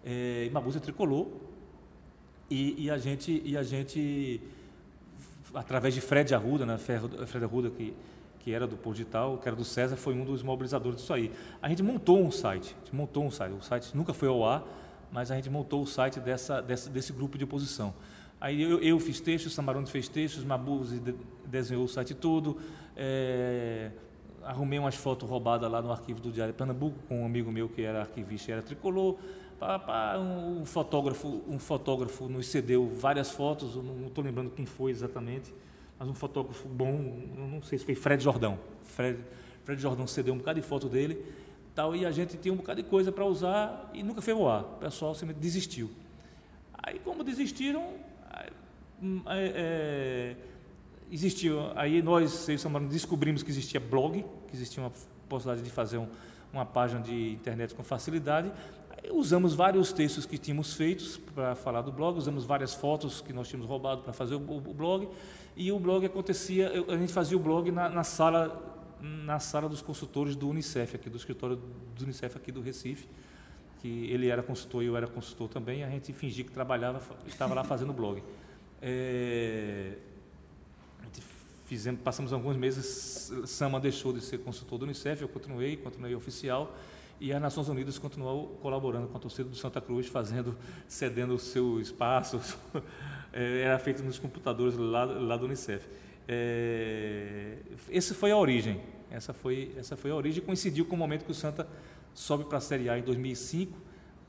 É, 0.03 0.45
e 0.45 0.49
Mabuse 0.49 0.79
tricolou 0.79 1.51
e, 2.49 2.85
e, 2.85 2.89
a 2.89 2.97
gente 2.97 3.41
e 3.43 3.57
a 3.57 3.63
gente 3.63 4.41
através 5.53 5.93
de 5.93 6.01
Fred 6.01 6.33
Arruda, 6.33 6.65
né, 6.65 6.77
Fred 6.77 7.45
Arruda 7.45 7.69
que 7.69 7.93
que 8.43 8.51
era 8.53 8.65
do 8.65 8.75
Porto 8.75 8.97
Digital, 8.97 9.37
que 9.37 9.47
era 9.47 9.55
do 9.55 9.63
César, 9.63 9.95
foi 9.95 10.13
um 10.13 10.25
dos 10.25 10.41
mobilizadores 10.41 10.99
disso 10.99 11.13
aí. 11.13 11.31
A 11.61 11.69
gente 11.69 11.83
montou 11.83 12.23
um 12.23 12.31
site, 12.31 12.75
a 12.75 12.85
gente 12.85 12.95
montou 12.95 13.23
um 13.23 13.31
site. 13.31 13.53
O 13.53 13.61
site 13.61 13.95
nunca 13.95 14.13
foi 14.13 14.27
ao 14.27 14.43
ar, 14.43 14.63
mas 15.11 15.29
a 15.29 15.35
gente 15.35 15.49
montou 15.49 15.83
o 15.83 15.87
site 15.87 16.19
dessa, 16.19 16.61
dessa 16.61 16.89
desse 16.89 17.13
grupo 17.13 17.37
de 17.37 17.43
oposição. 17.43 17.93
Aí 18.39 18.59
eu, 18.59 18.79
eu 18.79 18.99
fiz 18.99 19.19
textos, 19.19 19.53
Samarone 19.53 19.85
fez 19.85 20.07
textos, 20.07 20.43
Mabuse 20.43 20.99
de, 20.99 21.13
desenhou 21.45 21.85
o 21.85 21.87
site 21.87 22.15
todo. 22.15 22.57
É, 22.97 23.91
arrumei 24.43 24.79
umas 24.79 24.95
fotos 24.95 25.29
roubadas 25.29 25.71
lá 25.71 25.81
no 25.81 25.91
arquivo 25.91 26.19
do 26.19 26.31
Diário 26.31 26.53
de 26.53 26.57
Pernambuco 26.57 26.97
com 27.07 27.21
um 27.21 27.25
amigo 27.25 27.51
meu 27.51 27.69
que 27.69 27.81
era 27.81 28.01
arquivista 28.01 28.51
e 28.51 28.53
era 28.53 28.61
tricolor. 28.61 29.17
Pá, 29.59 29.77
pá, 29.77 30.17
um, 30.17 30.65
fotógrafo, 30.65 31.43
um 31.47 31.59
fotógrafo 31.59 32.27
nos 32.27 32.47
cedeu 32.47 32.89
várias 32.89 33.29
fotos, 33.29 33.75
não 33.75 34.07
estou 34.07 34.23
lembrando 34.23 34.49
quem 34.49 34.65
foi 34.65 34.89
exatamente, 34.89 35.53
mas 35.99 36.09
um 36.09 36.15
fotógrafo 36.15 36.67
bom, 36.67 36.97
não 37.37 37.61
sei 37.61 37.77
se 37.77 37.85
foi 37.85 37.93
Fred 37.93 38.23
Jordão. 38.23 38.57
Fred, 38.81 39.19
Fred 39.63 39.79
Jordão 39.79 40.07
cedeu 40.07 40.33
um 40.33 40.37
bocado 40.37 40.59
de 40.59 40.65
foto 40.65 40.89
dele, 40.89 41.23
tal, 41.75 41.95
e 41.95 42.07
a 42.07 42.11
gente 42.11 42.37
tinha 42.37 42.51
um 42.51 42.57
bocado 42.57 42.81
de 42.81 42.89
coisa 42.89 43.11
para 43.11 43.23
usar 43.23 43.91
e 43.93 44.01
nunca 44.01 44.19
foi 44.19 44.33
voar. 44.33 44.63
O 44.63 44.77
pessoal 44.79 45.13
simplesmente 45.13 45.41
desistiu. 45.43 45.91
Aí, 46.73 46.97
como 46.97 47.23
desistiram, 47.23 47.83
hum, 49.01 49.21
é, 49.27 49.53
é, 49.55 50.35
existiu, 51.11 51.71
aí 51.75 52.01
nós, 52.01 52.31
seres 52.31 52.63
humanos, 52.63 52.91
descobrimos 52.91 53.43
que 53.43 53.51
existia 53.51 53.79
blog, 53.79 54.23
que 54.47 54.55
existia 54.55 54.81
uma 54.81 54.91
possibilidade 55.27 55.67
de 55.67 55.73
fazer 55.73 55.97
um, 55.97 56.07
uma 56.53 56.65
página 56.65 57.01
de 57.01 57.33
internet 57.33 57.75
com 57.75 57.83
facilidade. 57.83 58.51
Usamos 59.11 59.53
vários 59.53 59.91
textos 59.91 60.25
que 60.25 60.37
tínhamos 60.37 60.73
feitos 60.73 61.17
para 61.17 61.55
falar 61.55 61.81
do 61.81 61.91
blog, 61.91 62.17
usamos 62.17 62.45
várias 62.45 62.73
fotos 62.73 63.19
que 63.19 63.33
nós 63.33 63.47
tínhamos 63.47 63.67
roubado 63.67 64.03
para 64.03 64.13
fazer 64.13 64.35
o, 64.35 64.37
o, 64.37 64.73
blog, 64.73 65.09
e 65.55 65.71
o 65.71 65.79
blog 65.79 66.05
acontecia, 66.05 66.71
a 66.87 66.97
gente 66.97 67.11
fazia 67.11 67.35
o 67.35 67.39
blog 67.39 67.71
na, 67.71 67.89
na, 67.89 68.03
sala 68.03 68.69
na 69.01 69.39
sala 69.39 69.67
dos 69.67 69.81
consultores 69.81 70.35
do 70.35 70.47
Unicef, 70.47 70.95
aqui 70.95 71.09
do 71.09 71.17
escritório 71.17 71.55
do 71.55 72.03
Unicef 72.03 72.37
aqui 72.37 72.51
do 72.51 72.61
Recife, 72.61 73.07
que 73.81 74.05
ele 74.11 74.27
era 74.29 74.43
consultor 74.43 74.83
e 74.83 74.85
eu 74.85 74.95
era 74.95 75.07
consultor 75.07 75.49
também, 75.49 75.83
a 75.83 75.89
gente 75.89 76.13
fingia 76.13 76.43
que 76.43 76.51
trabalhava, 76.51 77.01
estava 77.25 77.55
lá 77.55 77.63
fazendo 77.63 77.91
blog. 77.91 78.21
É, 78.79 79.93
fizemos, 81.71 82.01
passamos 82.01 82.33
alguns 82.33 82.57
meses, 82.57 83.31
Sama 83.45 83.79
deixou 83.79 84.11
de 84.11 84.19
ser 84.19 84.39
consultor 84.39 84.77
do 84.77 84.83
Unicef, 84.83 85.21
eu 85.21 85.29
continuei, 85.29 85.77
continuei 85.77 86.13
oficial, 86.13 86.75
e 87.17 87.31
as 87.31 87.41
Nações 87.41 87.69
Unidas 87.69 87.97
continuou 87.97 88.59
colaborando 88.61 89.07
com 89.07 89.15
a 89.15 89.19
torcida 89.21 89.47
do 89.47 89.55
Santa 89.55 89.79
Cruz, 89.79 90.05
fazendo, 90.07 90.57
cedendo 90.85 91.33
o 91.33 91.39
seu 91.39 91.79
espaço, 91.79 92.41
é, 93.31 93.61
era 93.61 93.79
feito 93.79 94.03
nos 94.03 94.19
computadores 94.19 94.75
lá, 94.75 95.05
lá 95.05 95.37
do 95.37 95.45
Unicef. 95.45 95.87
É, 96.27 97.59
essa 97.89 98.13
foi 98.13 98.31
a 98.31 98.37
origem, 98.37 98.81
essa 99.09 99.31
foi, 99.31 99.71
essa 99.77 99.95
foi 99.95 100.11
a 100.11 100.15
origem, 100.15 100.43
coincidiu 100.43 100.83
com 100.83 100.97
o 100.97 100.99
momento 100.99 101.23
que 101.23 101.31
o 101.31 101.33
Santa 101.33 101.65
sobe 102.13 102.43
para 102.43 102.57
a 102.57 102.61
Série 102.61 102.89
A 102.89 102.99
em 102.99 103.01
2005, 103.01 103.79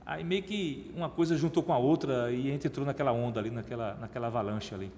aí 0.06 0.22
meio 0.22 0.44
que 0.44 0.92
uma 0.94 1.08
coisa 1.08 1.36
juntou 1.36 1.64
com 1.64 1.72
a 1.72 1.78
outra 1.78 2.30
e 2.30 2.52
entrou 2.52 2.86
naquela 2.86 3.10
onda 3.10 3.40
ali, 3.40 3.50
naquela, 3.50 3.94
naquela 3.94 4.28
avalanche 4.28 4.72
ali. 4.72 4.92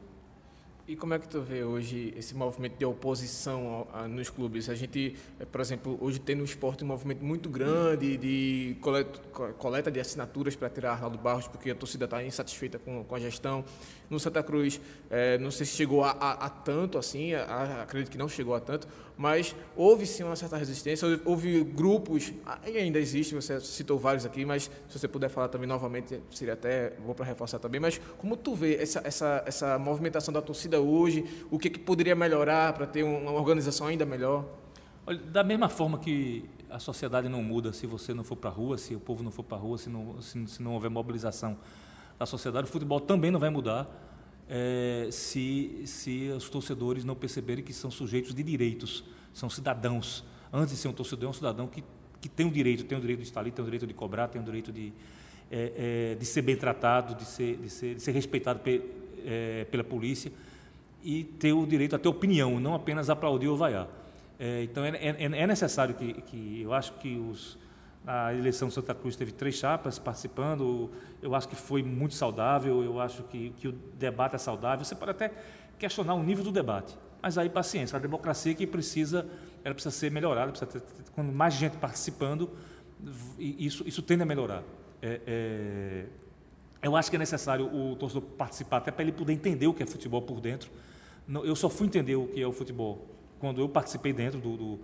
E 0.87 0.95
como 0.97 1.15
é 1.15 1.19
que 1.19 1.27
tu 1.27 1.41
vê 1.41 1.65
hoje 1.65 2.13
esse 2.15 2.35
movimento 2.35 2.77
de 2.77 2.85
oposição 2.85 3.87
nos 4.11 4.29
clubes? 4.29 4.69
A 4.69 4.75
gente, 4.75 5.17
eh, 5.41 5.47
por 5.47 5.59
exemplo, 5.59 5.97
hoje 5.99 6.19
tem 6.19 6.37
no 6.37 6.45
esporte 6.45 6.85
um 6.85 6.87
movimento 6.87 7.25
muito 7.25 7.49
grande 7.49 8.19
de 8.19 8.77
coleta, 9.57 9.91
de 9.91 9.99
assinaturas 9.99 10.55
para 10.55 10.69
tirar 10.69 10.93
Arnaldo 10.93 11.17
Barros, 11.17 11.49
porque 11.49 11.71
a 11.71 11.75
torcida 11.75 12.05
está 12.05 12.23
insatisfeita 12.23 12.79
com, 12.79 13.15
a 13.15 13.19
gestão. 13.19 13.65
No 14.11 14.21
Santa 14.21 14.43
Cruz, 14.43 14.81
é, 15.11 15.39
não 15.39 15.51
sei 15.51 15.67
se 15.67 15.77
chegou 15.77 16.05
a, 16.05 16.11
a, 16.11 16.47
a 16.47 16.49
tanto 16.51 16.99
assim, 16.99 17.35
a, 17.35 17.83
acredito 17.83 18.11
que 18.11 18.19
não 18.19 18.29
chegou 18.29 18.55
a 18.55 18.61
tanto, 18.61 18.87
mas 19.17 19.55
houve 19.77 20.07
sim 20.07 20.23
uma 20.23 20.37
certa 20.37 20.57
resistência, 20.57 21.07
houve, 21.07 21.23
houve 21.25 21.65
grupos, 21.65 22.33
ainda 22.65 22.99
existe, 22.99 23.35
você 23.35 23.61
citou 23.61 23.99
vários 23.99 24.27
aqui, 24.27 24.45
mas 24.45 24.71
se 24.89 24.99
você 24.99 25.09
puder 25.09 25.29
falar 25.29 25.49
também 25.49 25.69
novamente, 25.69 26.21
seria 26.31 26.55
até 26.55 26.91
bom 27.05 27.15
para 27.15 27.25
reforçar 27.25 27.59
também, 27.59 27.81
mas 27.81 28.01
como 28.19 28.37
tu 28.37 28.55
vê 28.55 28.77
essa, 28.77 29.01
essa, 29.05 29.43
essa 29.47 29.79
movimentação 29.79 30.33
da 30.33 30.43
torcida 30.43 30.81
hoje, 30.81 31.25
o 31.51 31.59
que, 31.59 31.71
que 31.71 31.79
poderia 31.79 32.15
melhorar 32.15 32.73
para 32.73 32.87
ter 32.87 33.03
uma 33.03 33.33
organização 33.33 33.87
ainda 33.87 34.05
melhor? 34.05 34.45
Olha, 35.07 35.19
da 35.19 35.45
mesma 35.45 35.69
forma 35.69 35.99
que 35.99 36.49
a 36.71 36.79
sociedade 36.79 37.29
não 37.29 37.43
muda 37.43 37.73
se 37.73 37.87
você 37.87 38.13
não 38.13 38.25
for 38.25 38.37
para 38.37 38.51
a 38.51 38.53
rua, 38.53 38.77
se 38.77 38.97
o 38.97 39.01
povo 39.01 39.23
não 39.23 39.31
for 39.31 39.45
para 39.45 39.57
a 39.57 39.61
rua, 39.61 39.79
se 39.79 39.89
não, 39.89 40.21
se, 40.21 40.47
se, 40.49 40.63
não 40.63 40.75
houver 40.75 40.91
mobilização 40.91 41.57
da 42.19 42.27
sociedade, 42.27 42.69
o 42.69 42.71
futebol 42.71 43.01
também 43.01 43.31
não 43.31 43.41
vai 43.41 43.51
mudar 43.51 43.89
é, 44.49 45.09
se, 45.11 45.83
se 45.87 46.29
os 46.29 46.49
torcedores 46.49 47.05
não 47.05 47.15
perceberem 47.15 47.65
que 47.65 47.73
são 47.73 47.91
sujeitos 47.91 48.35
de 48.35 48.43
direitos, 48.43 49.05
são 49.33 49.49
cidadãos. 49.49 50.25
Antes 50.53 50.75
de 50.75 50.81
ser 50.81 50.89
um 50.89 50.93
torcedor, 50.93 51.27
é 51.27 51.31
um 51.31 51.35
cidadão 51.35 51.67
que, 51.67 51.83
que 52.21 52.29
tem 52.29 52.47
o 52.47 52.51
direito, 52.51 52.85
tem 52.85 52.97
o 52.97 53.01
direito 53.01 53.21
de 53.21 53.27
estar 53.27 53.41
ali, 53.41 53.51
tem 53.51 53.63
o 53.63 53.67
direito 53.67 53.87
de 53.87 53.95
cobrar, 53.95 54.29
tem 54.29 54.41
o 54.41 54.45
direito 54.45 54.73
de, 54.73 54.93
é, 55.51 56.13
é, 56.13 56.15
de 56.15 56.25
ser 56.25 56.43
bem 56.43 56.57
tratado, 56.57 57.15
de 57.15 57.25
ser, 57.25 57.57
de 57.57 57.71
ser, 57.71 57.95
de 57.97 58.03
ser 58.03 58.13
respeitado 58.13 58.61
pe, 58.61 58.83
é, 59.25 59.65
pela 59.65 59.83
polícia 59.83 60.31
e 61.03 61.25
ter 61.25 61.53
o 61.53 61.67
direito 61.67 61.95
a 61.95 61.99
ter 61.99 62.09
opinião, 62.09 62.59
não 62.59 62.75
apenas 62.75 63.11
aplaudir 63.11 63.49
ou 63.49 63.57
vaiar. 63.57 63.89
É, 64.39 64.63
então 64.63 64.85
é, 64.85 64.97
é, 65.01 65.47
necessário 65.47 65.95
que, 65.95 66.15
que, 66.23 66.63
eu 66.63 66.73
acho 66.73 66.93
que 66.95 67.17
os, 67.17 67.59
a 68.07 68.35
eleição 68.35 68.69
de 68.69 68.75
Santa 68.75 68.95
Cruz 68.95 69.17
teve 69.17 69.33
três 69.33 69.55
chapas 69.55 69.99
participando, 69.99 70.91
eu 71.23 71.35
acho 71.35 71.49
que 71.49 71.57
foi 71.57 71.83
muito 71.83 72.15
saudável, 72.15 72.83
eu 72.83 73.01
acho 73.01 73.23
que, 73.25 73.51
que 73.51 73.69
o 73.69 73.73
debate 73.73 74.35
é 74.35 74.39
saudável. 74.39 74.85
Você 74.85 74.95
pode 74.95 75.11
até 75.13 75.33
questionar 75.79 76.15
o 76.15 76.23
nível 76.23 76.45
do 76.45 76.53
debate, 76.53 76.97
mas 77.23 77.39
aí 77.39 77.49
paciência, 77.49 77.97
a 77.97 77.99
democracia 77.99 78.55
que 78.55 78.67
precisa, 78.67 79.27
ela 79.65 79.75
precisa 79.75 79.95
ser 79.95 80.11
melhorada, 80.11 80.51
precisa 80.51 80.71
ter, 80.71 80.83
quando 81.15 81.33
mais 81.33 81.55
gente 81.55 81.77
participando, 81.79 82.51
isso, 83.39 83.87
isso 83.87 84.03
tende 84.03 84.23
a 84.23 84.27
melhorar. 84.27 84.63
É, 85.03 85.21
é, 85.27 86.07
eu 86.83 86.97
acho 86.97 87.11
que 87.11 87.17
é 87.17 87.19
necessário 87.19 87.67
o 87.67 87.97
torcedor 87.97 88.23
participar 88.23 88.79
até 88.79 88.91
para 88.91 89.03
ele 89.03 89.13
poder 89.13 89.33
entender 89.33 89.67
o 89.67 89.75
que 89.75 89.83
é 89.83 89.87
futebol 89.87 90.23
por 90.23 90.41
dentro 90.41 90.71
eu 91.29 91.57
só 91.57 91.69
fui 91.71 91.87
entender 91.87 92.17
o 92.17 92.27
que 92.27 92.41
é 92.41 92.47
o 92.47 92.53
futebol 92.53 93.07
quando 93.39 93.61
eu 93.61 93.69
participei 93.69 94.13
dentro 94.13 94.41
do, 94.41 94.57
do 94.57 94.81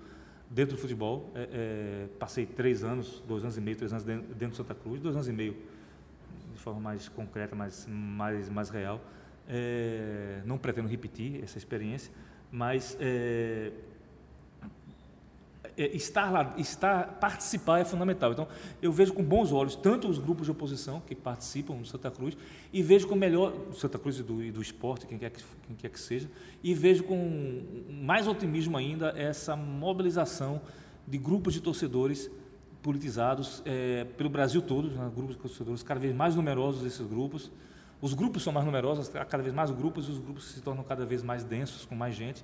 dentro 0.51 0.75
do 0.75 0.81
futebol. 0.81 1.31
É, 1.35 1.49
é, 1.53 2.07
passei 2.19 2.45
três 2.45 2.83
anos, 2.83 3.23
dois 3.27 3.45
anos 3.45 3.57
e 3.57 3.61
meio, 3.61 3.77
três 3.77 3.93
anos 3.93 4.05
dentro, 4.05 4.27
dentro 4.35 4.51
de 4.51 4.57
Santa 4.57 4.75
Cruz, 4.75 5.01
dois 5.01 5.15
anos 5.15 5.29
e 5.29 5.33
meio 5.33 5.57
de 6.53 6.59
forma 6.59 6.81
mais 6.81 7.09
concreta, 7.09 7.55
mais 7.55 7.87
mais 7.89 8.49
mais 8.49 8.69
real. 8.69 9.01
É, 9.49 10.43
não 10.45 10.59
pretendo 10.59 10.89
repetir 10.89 11.43
essa 11.43 11.57
experiência, 11.57 12.13
mas 12.51 12.97
é, 13.01 13.73
estar 15.87 16.31
lá, 16.31 16.55
estar, 16.57 17.19
participar 17.21 17.81
é 17.81 17.85
fundamental. 17.85 18.33
Então, 18.33 18.49
eu 18.81 18.93
vejo 18.93 19.13
com 19.13 19.23
bons 19.23 19.53
olhos 19.53 19.75
tanto 19.75 20.09
os 20.09 20.19
grupos 20.19 20.47
de 20.47 20.51
oposição 20.51 21.01
que 21.07 21.15
participam 21.15 21.77
do 21.77 21.87
Santa 21.87 22.11
Cruz 22.11 22.37
e 22.73 22.83
vejo 22.83 23.09
com 23.09 23.15
melhor 23.15 23.53
do 23.53 23.77
Santa 23.77 23.99
Cruz 23.99 24.19
e 24.19 24.23
do, 24.23 24.43
e 24.43 24.51
do 24.51 24.61
esporte, 24.61 25.07
quem 25.07 25.19
quer, 25.19 25.31
que, 25.31 25.43
quem 25.67 25.77
quer 25.77 25.91
que 25.91 26.01
seja, 26.01 26.29
e 26.63 26.75
vejo 26.75 27.05
com 27.05 27.63
mais 27.89 28.27
otimismo 28.27 28.77
ainda 28.77 29.15
essa 29.17 29.57
mobilização 29.57 30.61
de 31.07 31.19
grupos 31.19 31.55
de 31.55 31.61
torcedores 31.61 32.31
politizados 32.83 33.63
é, 33.65 34.05
pelo 34.17 34.31
Brasil 34.31 34.63
todo, 34.63 34.91
né, 34.91 35.11
grupos 35.15 35.37
de 35.37 35.43
torcedores 35.43 35.83
cada 35.83 36.01
vez 36.01 36.15
mais 36.15 36.35
numerosos 36.35 36.85
esses 36.85 37.07
grupos. 37.07 37.51
Os 38.01 38.15
grupos 38.15 38.43
são 38.43 38.53
mais 38.53 38.65
numerosos, 38.65 39.09
cada 39.09 39.43
vez 39.43 39.55
mais 39.55 39.71
grupos, 39.71 40.09
e 40.09 40.11
os 40.11 40.19
grupos 40.19 40.53
se 40.53 40.63
tornam 40.63 40.83
cada 40.83 41.05
vez 41.05 41.23
mais 41.23 41.45
densos, 41.45 41.85
com 41.85 41.95
mais 41.95 42.15
gente 42.15 42.43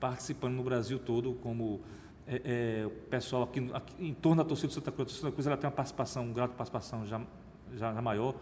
participando 0.00 0.54
no 0.54 0.62
Brasil 0.62 0.98
todo 0.98 1.34
como 1.34 1.80
é, 2.26 2.82
é, 2.82 2.86
o 2.86 2.90
pessoal 2.90 3.44
aqui, 3.44 3.70
aqui, 3.72 3.94
em 4.04 4.12
torno 4.12 4.42
da 4.42 4.48
torcida 4.48 4.68
do 4.68 4.74
Santa 4.74 4.90
Cruz, 4.90 5.12
a 5.12 5.14
Santa 5.14 5.32
Cruz 5.32 5.46
ela 5.46 5.56
tem 5.56 5.68
uma 5.68 5.76
participação, 5.76 6.24
um 6.24 6.32
grau 6.32 6.48
de 6.48 6.54
participação 6.54 7.06
já, 7.06 7.20
já, 7.74 7.94
já 7.94 8.02
maior. 8.02 8.34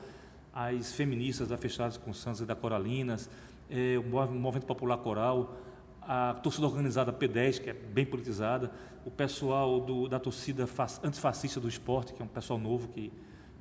As 0.52 0.92
feministas 0.92 1.48
da 1.48 1.58
Fechadas 1.58 1.96
com 1.96 2.12
Santos 2.12 2.40
e 2.40 2.46
da 2.46 2.54
Coralinas, 2.54 3.28
é, 3.68 3.98
o 3.98 4.02
Movimento 4.04 4.66
Popular 4.66 4.98
Coral, 4.98 5.56
a 6.00 6.34
torcida 6.34 6.66
organizada 6.66 7.12
P10, 7.12 7.60
que 7.60 7.70
é 7.70 7.72
bem 7.72 8.06
politizada, 8.06 8.70
o 9.04 9.10
pessoal 9.10 9.80
do, 9.80 10.08
da 10.08 10.18
torcida 10.18 10.66
antifascista 11.02 11.60
do 11.60 11.68
esporte, 11.68 12.14
que 12.14 12.22
é 12.22 12.24
um 12.24 12.28
pessoal 12.28 12.58
novo 12.58 12.88
que 12.88 13.12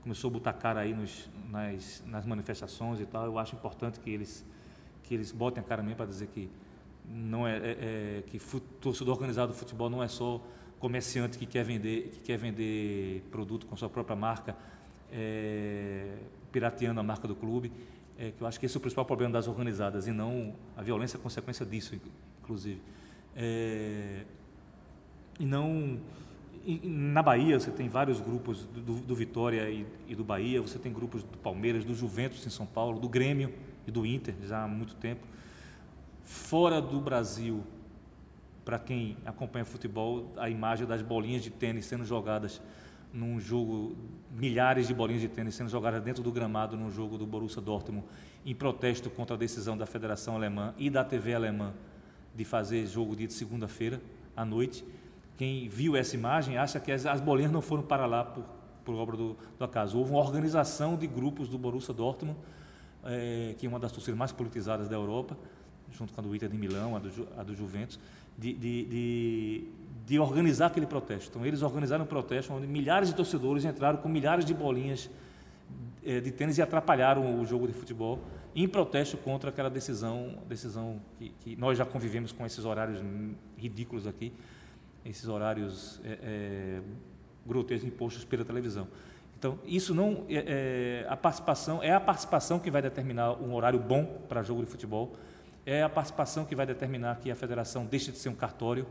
começou 0.02 0.30
a 0.30 0.34
botar 0.34 0.54
cara 0.54 0.82
aí 0.82 0.94
nos, 0.94 1.30
nas, 1.50 2.04
nas 2.06 2.26
manifestações 2.26 3.00
e 3.00 3.06
tal. 3.06 3.26
Eu 3.26 3.38
acho 3.38 3.56
importante 3.56 4.00
que 4.00 4.10
eles, 4.10 4.46
que 5.04 5.14
eles 5.14 5.32
botem 5.32 5.62
a 5.62 5.66
cara 5.66 5.82
mesmo 5.82 5.98
para 5.98 6.06
dizer 6.06 6.28
que 6.28 6.50
não 7.06 7.48
é, 7.48 7.58
é, 7.58 7.60
é 7.60 8.24
que 8.28 8.40
torcedor 8.80 9.16
organizado 9.16 9.52
do 9.52 9.58
futebol 9.58 9.90
não 9.90 10.02
é 10.02 10.08
só 10.08 10.42
comerciante 10.80 11.38
que 11.38 11.46
quer 11.46 11.64
vender 11.64 12.10
que 12.10 12.20
quer 12.20 12.38
vender 12.38 13.24
produto 13.32 13.66
com 13.66 13.76
sua 13.76 13.90
própria 13.90 14.16
marca 14.16 14.56
é, 15.12 16.18
pirateando 16.52 17.00
a 17.00 17.04
marca 17.04 17.28
do 17.28 17.36
clube. 17.36 17.72
É, 18.18 18.32
que 18.32 18.42
eu 18.42 18.48
acho 18.48 18.60
que 18.60 18.66
esse 18.66 18.76
é 18.76 18.78
o 18.78 18.82
principal 18.82 19.06
problema 19.06 19.34
das 19.34 19.48
organizadas 19.48 20.08
e 20.08 20.12
não 20.12 20.54
a 20.78 20.84
violência 20.84 21.18
é 21.18 21.20
consequência 21.20 21.66
disso 21.66 22.00
inclusive. 22.42 22.82
É, 23.36 24.24
e 25.40 25.46
não 25.46 26.00
na 26.84 27.22
Bahia 27.22 27.60
você 27.60 27.72
tem 27.72 27.90
vários 27.90 28.22
grupos 28.22 28.66
do, 28.66 28.96
do 29.02 29.16
Vitória 29.16 29.70
e, 29.70 29.86
e, 30.08 30.16
do 30.16 30.24
Bahia 30.24 30.62
você 30.62 30.80
tem 30.80 30.94
grupos 30.94 31.24
do 31.24 31.38
Palmeiras 31.38 31.84
do 31.84 31.94
Juventus 31.94 32.46
em 32.46 32.50
São 32.50 32.66
Paulo 32.66 33.00
do 33.00 33.10
Grêmio 33.10 33.54
e 33.86 33.92
do 33.92 34.06
Inter 34.06 34.36
já 34.46 34.64
há 34.64 34.68
muito 34.68 34.96
tempo 34.96 35.26
Fora 36.24 36.82
do 36.82 37.00
Brasil, 37.00 37.64
para 38.64 38.80
quem 38.80 39.18
acompanha 39.26 39.66
futebol, 39.66 40.32
a 40.38 40.50
imagem 40.50 40.88
das 40.88 41.02
bolinhas 41.02 41.44
de 41.44 41.50
tênis 41.50 41.86
sendo 41.86 42.06
jogadas 42.06 42.62
num 43.14 43.40
jogo, 43.40 43.96
milhares 44.32 44.88
de 44.88 44.94
bolinhas 44.94 45.22
de 45.22 45.28
tênis 45.28 45.54
sendo 45.54 45.70
jogadas 45.70 46.02
dentro 46.02 46.24
do 46.24 46.32
gramado 46.32 46.76
num 46.76 46.90
jogo 46.90 47.18
do 47.18 47.28
Borussia 47.28 47.62
Dortmund, 47.62 48.06
em 48.46 48.56
protesto 48.56 49.10
contra 49.10 49.36
a 49.36 49.40
decisão 49.40 49.78
da 49.78 49.86
Federação 49.86 50.36
Alemã 50.36 50.74
e 50.78 50.90
da 50.90 51.04
TV 51.04 51.36
alemã 51.36 51.74
de 52.36 52.44
fazer 52.44 52.88
jogo 52.88 53.16
dia 53.16 53.28
de 53.28 53.34
segunda-feira 53.34 54.02
à 54.36 54.44
noite. 54.44 54.84
Quem 55.38 55.68
viu 55.68 55.96
essa 55.96 56.16
imagem 56.16 56.58
acha 56.58 56.80
que 56.80 56.92
as, 56.92 57.06
as 57.06 57.22
bolinhas 57.22 57.52
não 57.52 57.62
foram 57.62 57.84
para 57.84 58.06
lá 58.06 58.24
por, 58.24 58.44
por 58.84 58.96
obra 58.96 59.16
do, 59.16 59.38
do 59.60 59.66
acaso. 59.66 59.98
Houve 59.98 60.12
uma 60.12 60.20
organização 60.20 60.96
de 60.96 61.06
grupos 61.06 61.48
do 61.48 61.58
Borussia 61.58 61.94
Dortmund, 61.94 62.38
é, 63.04 63.54
que 63.58 63.66
é 63.66 63.70
uma 63.70 63.80
das 63.80 63.92
torcidas 63.92 64.18
mais 64.18 64.32
politizadas 64.32 64.88
da 64.90 64.96
Europa, 64.96 65.38
junto 65.98 66.14
com 66.14 66.22
a 66.22 66.24
do 66.24 66.36
Inter 66.36 66.50
de 66.50 66.58
Milão, 66.58 66.96
a 66.96 67.00
do, 67.00 67.28
a 67.38 67.44
do 67.44 67.56
Juventus, 67.56 68.00
de, 68.38 68.54
de, 68.54 68.86
de, 68.86 69.64
de, 70.06 70.20
organizar 70.20 70.68
aquele 70.68 70.86
protesto. 70.86 71.30
Então, 71.30 71.46
eles 71.46 71.62
organizaram 71.62 72.04
um 72.04 72.08
protesto 72.08 72.54
onde 72.54 72.68
milhares 72.68 73.10
de 73.10 73.16
torcedores 73.16 73.64
entraram 73.64 73.98
com 73.98 74.10
milhares 74.10 74.44
de 74.46 74.54
bolinhas 74.54 75.10
é, 76.06 76.20
de 76.20 76.32
tênis 76.32 76.58
e 76.58 76.62
atrapalharam 76.62 77.40
o 77.40 77.46
jogo 77.46 77.68
de 77.68 77.74
futebol 77.74 78.20
em 78.56 78.68
protesto 78.68 79.18
contra 79.18 79.50
aquela 79.50 79.70
decisão, 79.70 80.36
decisão 80.48 81.00
que, 81.18 81.30
que 81.40 81.56
nós 81.56 81.78
já 81.78 81.86
convivemos 81.86 82.32
com 82.32 82.46
esses 82.46 82.66
horários 82.66 83.00
ridículos 83.58 84.06
aqui, 84.06 84.32
esses 85.06 85.28
horários 85.28 86.00
é, 86.04 86.20
é, 86.22 86.82
grotescos 87.46 87.88
impostos 87.88 88.24
pela 88.24 88.46
televisão. 88.46 88.88
Então, 89.38 89.60
isso 89.66 89.94
não 89.94 90.24
é, 90.30 91.04
é, 91.04 91.06
a 91.10 91.18
participação 91.18 91.84
é 91.84 91.92
a 91.92 92.00
participação 92.00 92.60
que 92.60 92.72
vai 92.72 92.82
determinar 92.82 93.34
um 93.34 93.54
horário 93.54 93.80
bom 93.80 94.06
para 94.30 94.42
jogo 94.42 94.64
de 94.64 94.72
futebol, 94.72 95.12
é 95.66 95.84
a 95.84 95.90
participação 95.90 96.46
que 96.46 96.56
vai 96.56 96.66
determinar 96.66 97.20
que 97.20 97.32
a 97.32 97.36
federação 97.36 97.86
deixe 97.86 98.12
de 98.12 98.18
ser 98.18 98.30
um 98.30 98.36
cartório 98.36 98.86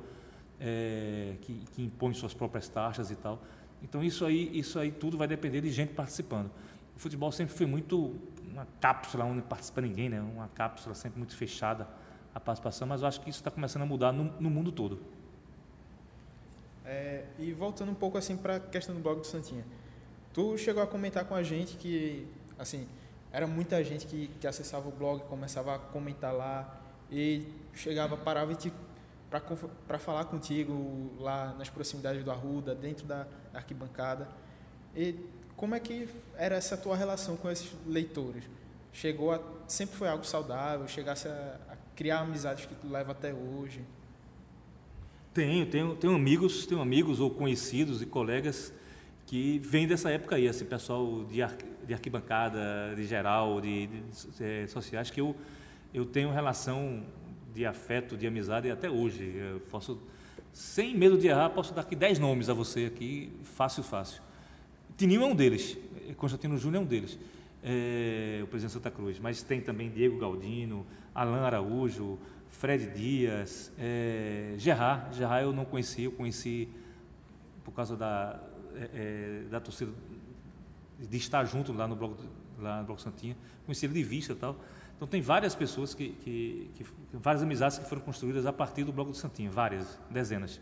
é, 0.60 1.34
que, 1.42 1.64
que, 1.74 1.82
impõe 1.82 2.14
suas 2.14 2.32
próprias 2.32 2.68
taxas 2.68 3.10
e 3.10 3.16
tal. 3.16 3.42
Então, 3.82 4.02
isso 4.02 4.24
aí, 4.24 4.50
isso 4.56 4.78
aí 4.78 4.90
tudo 4.90 5.18
vai 5.18 5.26
depender 5.26 5.60
de 5.60 5.70
gente 5.70 5.92
participando. 5.92 6.50
O 6.96 6.98
futebol 6.98 7.32
sempre 7.32 7.54
foi 7.54 7.66
muito 7.66 8.16
uma 8.50 8.66
cápsula 8.80 9.24
onde 9.24 9.36
não 9.36 9.42
participa 9.42 9.80
ninguém, 9.80 10.08
né? 10.08 10.20
Uma 10.20 10.48
cápsula 10.48 10.94
sempre 10.94 11.18
muito 11.18 11.34
fechada 11.36 11.88
a 12.34 12.40
participação, 12.40 12.86
mas 12.86 13.02
eu 13.02 13.08
acho 13.08 13.20
que 13.20 13.28
isso 13.28 13.40
está 13.40 13.50
começando 13.50 13.82
a 13.82 13.86
mudar 13.86 14.12
no, 14.12 14.24
no 14.40 14.48
mundo 14.48 14.72
todo. 14.72 15.00
É, 16.84 17.24
e 17.38 17.52
voltando 17.52 17.90
um 17.90 17.94
pouco 17.94 18.18
assim 18.18 18.36
para 18.36 18.56
a 18.56 18.60
questão 18.60 18.94
do 18.94 19.00
blog 19.00 19.20
do 19.20 19.26
Santinha, 19.26 19.64
tu 20.32 20.56
chegou 20.56 20.82
a 20.82 20.86
comentar 20.86 21.24
com 21.24 21.34
a 21.34 21.42
gente 21.42 21.76
que 21.76 22.26
assim 22.58 22.86
era 23.32 23.46
muita 23.46 23.82
gente 23.82 24.06
que, 24.06 24.28
que 24.38 24.46
acessava 24.46 24.88
o 24.88 24.92
blog, 24.92 25.22
começava 25.22 25.74
a 25.74 25.78
comentar 25.78 26.34
lá 26.34 26.78
e 27.10 27.46
chegava, 27.72 28.16
parava 28.16 28.54
para 29.88 29.98
falar 29.98 30.26
contigo 30.26 31.10
lá 31.18 31.54
nas 31.58 31.70
proximidades 31.70 32.22
do 32.22 32.30
Arruda, 32.30 32.74
dentro 32.74 33.06
da 33.06 33.26
arquibancada. 33.54 34.28
E 34.94 35.14
como 35.56 35.74
é 35.74 35.80
que 35.80 36.06
era 36.36 36.56
essa 36.56 36.76
tua 36.76 36.94
relação 36.94 37.36
com 37.36 37.50
esses 37.50 37.72
leitores? 37.86 38.44
Chegou 38.92 39.32
a, 39.32 39.40
sempre 39.66 39.96
foi 39.96 40.08
algo 40.08 40.24
saudável? 40.24 40.86
Chegasse 40.86 41.26
a, 41.26 41.58
a 41.70 41.76
criar 41.96 42.20
amizades 42.20 42.66
que 42.66 42.74
tu 42.74 42.86
leva 42.86 43.12
até 43.12 43.32
hoje? 43.32 43.80
Tenho, 45.32 45.64
tenho, 45.64 45.96
tenho 45.96 46.14
amigos, 46.14 46.66
tenho 46.66 46.82
amigos 46.82 47.18
ou 47.18 47.30
conhecidos 47.30 48.02
e 48.02 48.06
colegas 48.06 48.70
que 49.32 49.58
vêm 49.60 49.86
dessa 49.86 50.10
época 50.10 50.36
aí, 50.36 50.44
esse 50.44 50.62
pessoal 50.62 51.24
de, 51.24 51.40
ar, 51.40 51.56
de 51.86 51.94
arquibancada, 51.94 52.92
de 52.94 53.06
geral, 53.06 53.62
de, 53.62 53.86
de, 53.86 54.00
de 54.02 54.44
é, 54.44 54.66
sociais, 54.66 55.10
que 55.10 55.22
eu, 55.22 55.34
eu 55.94 56.04
tenho 56.04 56.30
relação 56.30 57.02
de 57.54 57.64
afeto, 57.64 58.14
de 58.14 58.26
amizade 58.26 58.70
até 58.70 58.90
hoje. 58.90 59.34
Eu 59.34 59.60
posso, 59.70 59.98
sem 60.52 60.94
medo 60.94 61.16
de 61.16 61.28
errar, 61.28 61.48
posso 61.48 61.72
dar 61.72 61.80
aqui 61.80 61.96
dez 61.96 62.18
nomes 62.18 62.50
a 62.50 62.52
você 62.52 62.84
aqui, 62.84 63.32
fácil, 63.42 63.82
fácil. 63.82 64.22
Tininho 64.98 65.22
é 65.22 65.26
um 65.26 65.34
deles, 65.34 65.78
Constantino 66.18 66.58
Júnior 66.58 66.82
é 66.82 66.84
um 66.84 66.86
deles, 66.86 67.18
é, 67.62 68.40
o 68.42 68.46
presidente 68.48 68.74
Santa 68.74 68.90
Cruz, 68.90 69.18
mas 69.18 69.42
tem 69.42 69.62
também 69.62 69.88
Diego 69.88 70.18
Galdino, 70.18 70.86
Alain 71.14 71.40
Araújo, 71.40 72.18
Fred 72.50 72.86
Dias, 72.90 73.72
é, 73.78 74.56
Gerard, 74.58 75.16
Gerard 75.16 75.46
eu 75.46 75.54
não 75.54 75.64
conheci, 75.64 76.02
eu 76.02 76.12
conheci 76.12 76.68
por 77.64 77.72
causa 77.72 77.96
da, 77.96 78.51
é, 78.76 79.42
é, 79.44 79.48
da 79.50 79.60
torcida, 79.60 79.92
de 80.98 81.16
estar 81.16 81.44
junto 81.44 81.72
lá 81.72 81.86
no 81.86 81.96
Bloco, 81.96 82.22
lá 82.58 82.80
no 82.80 82.86
Bloco 82.86 83.00
Santinha, 83.00 83.36
conheci 83.64 83.86
ele 83.86 83.94
de 83.94 84.02
vista 84.02 84.34
tal. 84.34 84.56
Então 84.96 85.08
tem 85.08 85.20
várias 85.20 85.54
pessoas, 85.54 85.94
que, 85.94 86.10
que, 86.10 86.70
que, 86.76 86.86
várias 87.12 87.42
amizades 87.42 87.78
que 87.78 87.88
foram 87.88 88.02
construídas 88.02 88.46
a 88.46 88.52
partir 88.52 88.84
do 88.84 88.92
Bloco 88.92 89.10
do 89.10 89.16
Santinha, 89.16 89.50
várias, 89.50 89.98
dezenas. 90.08 90.60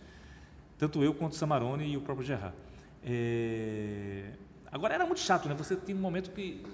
Tanto 0.78 1.02
eu 1.04 1.12
quanto 1.12 1.32
o 1.32 1.36
Samarone 1.36 1.86
e 1.92 1.96
o 1.96 2.00
próprio 2.00 2.26
Gerard. 2.26 2.56
É... 3.04 4.32
Agora 4.72 4.94
era 4.94 5.04
muito 5.04 5.20
chato, 5.20 5.48
né? 5.48 5.54
Você 5.54 5.76
tinha 5.76 5.96
um 5.96 6.00
momento 6.00 6.30
que 6.30 6.64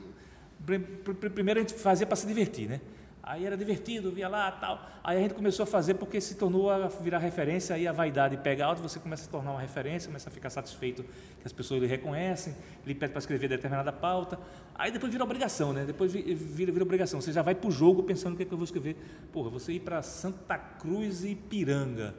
primeiro 1.35 1.61
a 1.61 1.63
gente 1.63 1.75
fazia 1.75 2.07
para 2.07 2.17
se 2.17 2.27
divertir, 2.27 2.69
né? 2.69 2.81
Aí 3.27 3.45
era 3.45 3.57
divertido, 3.57 4.13
via 4.13 4.29
lá 4.29 4.53
tal. 4.53 4.89
Aí 5.03 5.19
a 5.19 5.21
gente 5.21 5.35
começou 5.35 5.65
a 5.65 5.67
fazer 5.67 5.95
porque 5.95 6.21
se 6.21 6.37
tornou 6.37 6.71
a 6.71 6.87
virar 6.87 7.19
referência, 7.19 7.75
aí 7.75 7.85
a 7.85 7.91
vaidade 7.91 8.37
pega 8.37 8.65
alto, 8.65 8.81
você 8.81 9.01
começa 9.01 9.23
a 9.23 9.25
se 9.25 9.31
tornar 9.31 9.51
uma 9.51 9.61
referência, 9.61 10.07
começa 10.07 10.31
a 10.31 10.33
ficar 10.33 10.49
satisfeito 10.49 11.03
que 11.03 11.45
as 11.45 11.53
pessoas 11.53 11.83
lhe 11.83 11.89
reconhecem, 11.89 12.55
lhe 12.87 12.95
pedem 12.95 13.11
para 13.11 13.19
escrever 13.19 13.49
determinada 13.49 13.93
pauta. 13.93 14.39
Aí 14.77 14.93
depois 14.93 15.11
vira 15.11 15.25
obrigação, 15.25 15.73
né? 15.73 15.85
Depois 15.85 16.13
vira, 16.13 16.71
vira 16.71 16.85
obrigação. 16.85 17.21
Você 17.21 17.33
já 17.33 17.43
vai 17.43 17.57
para 17.57 17.67
o 17.67 17.71
jogo 17.73 18.05
pensando 18.05 18.35
o 18.35 18.37
que, 18.37 18.45
é 18.45 18.47
que 18.47 18.53
eu 18.53 18.59
vou 18.59 18.65
escrever. 18.65 18.97
Porra, 19.33 19.51
você 19.51 19.73
ir 19.73 19.81
para 19.81 20.01
Santa 20.03 20.57
Cruz 20.57 21.25
e 21.25 21.35
Piranga. 21.35 22.15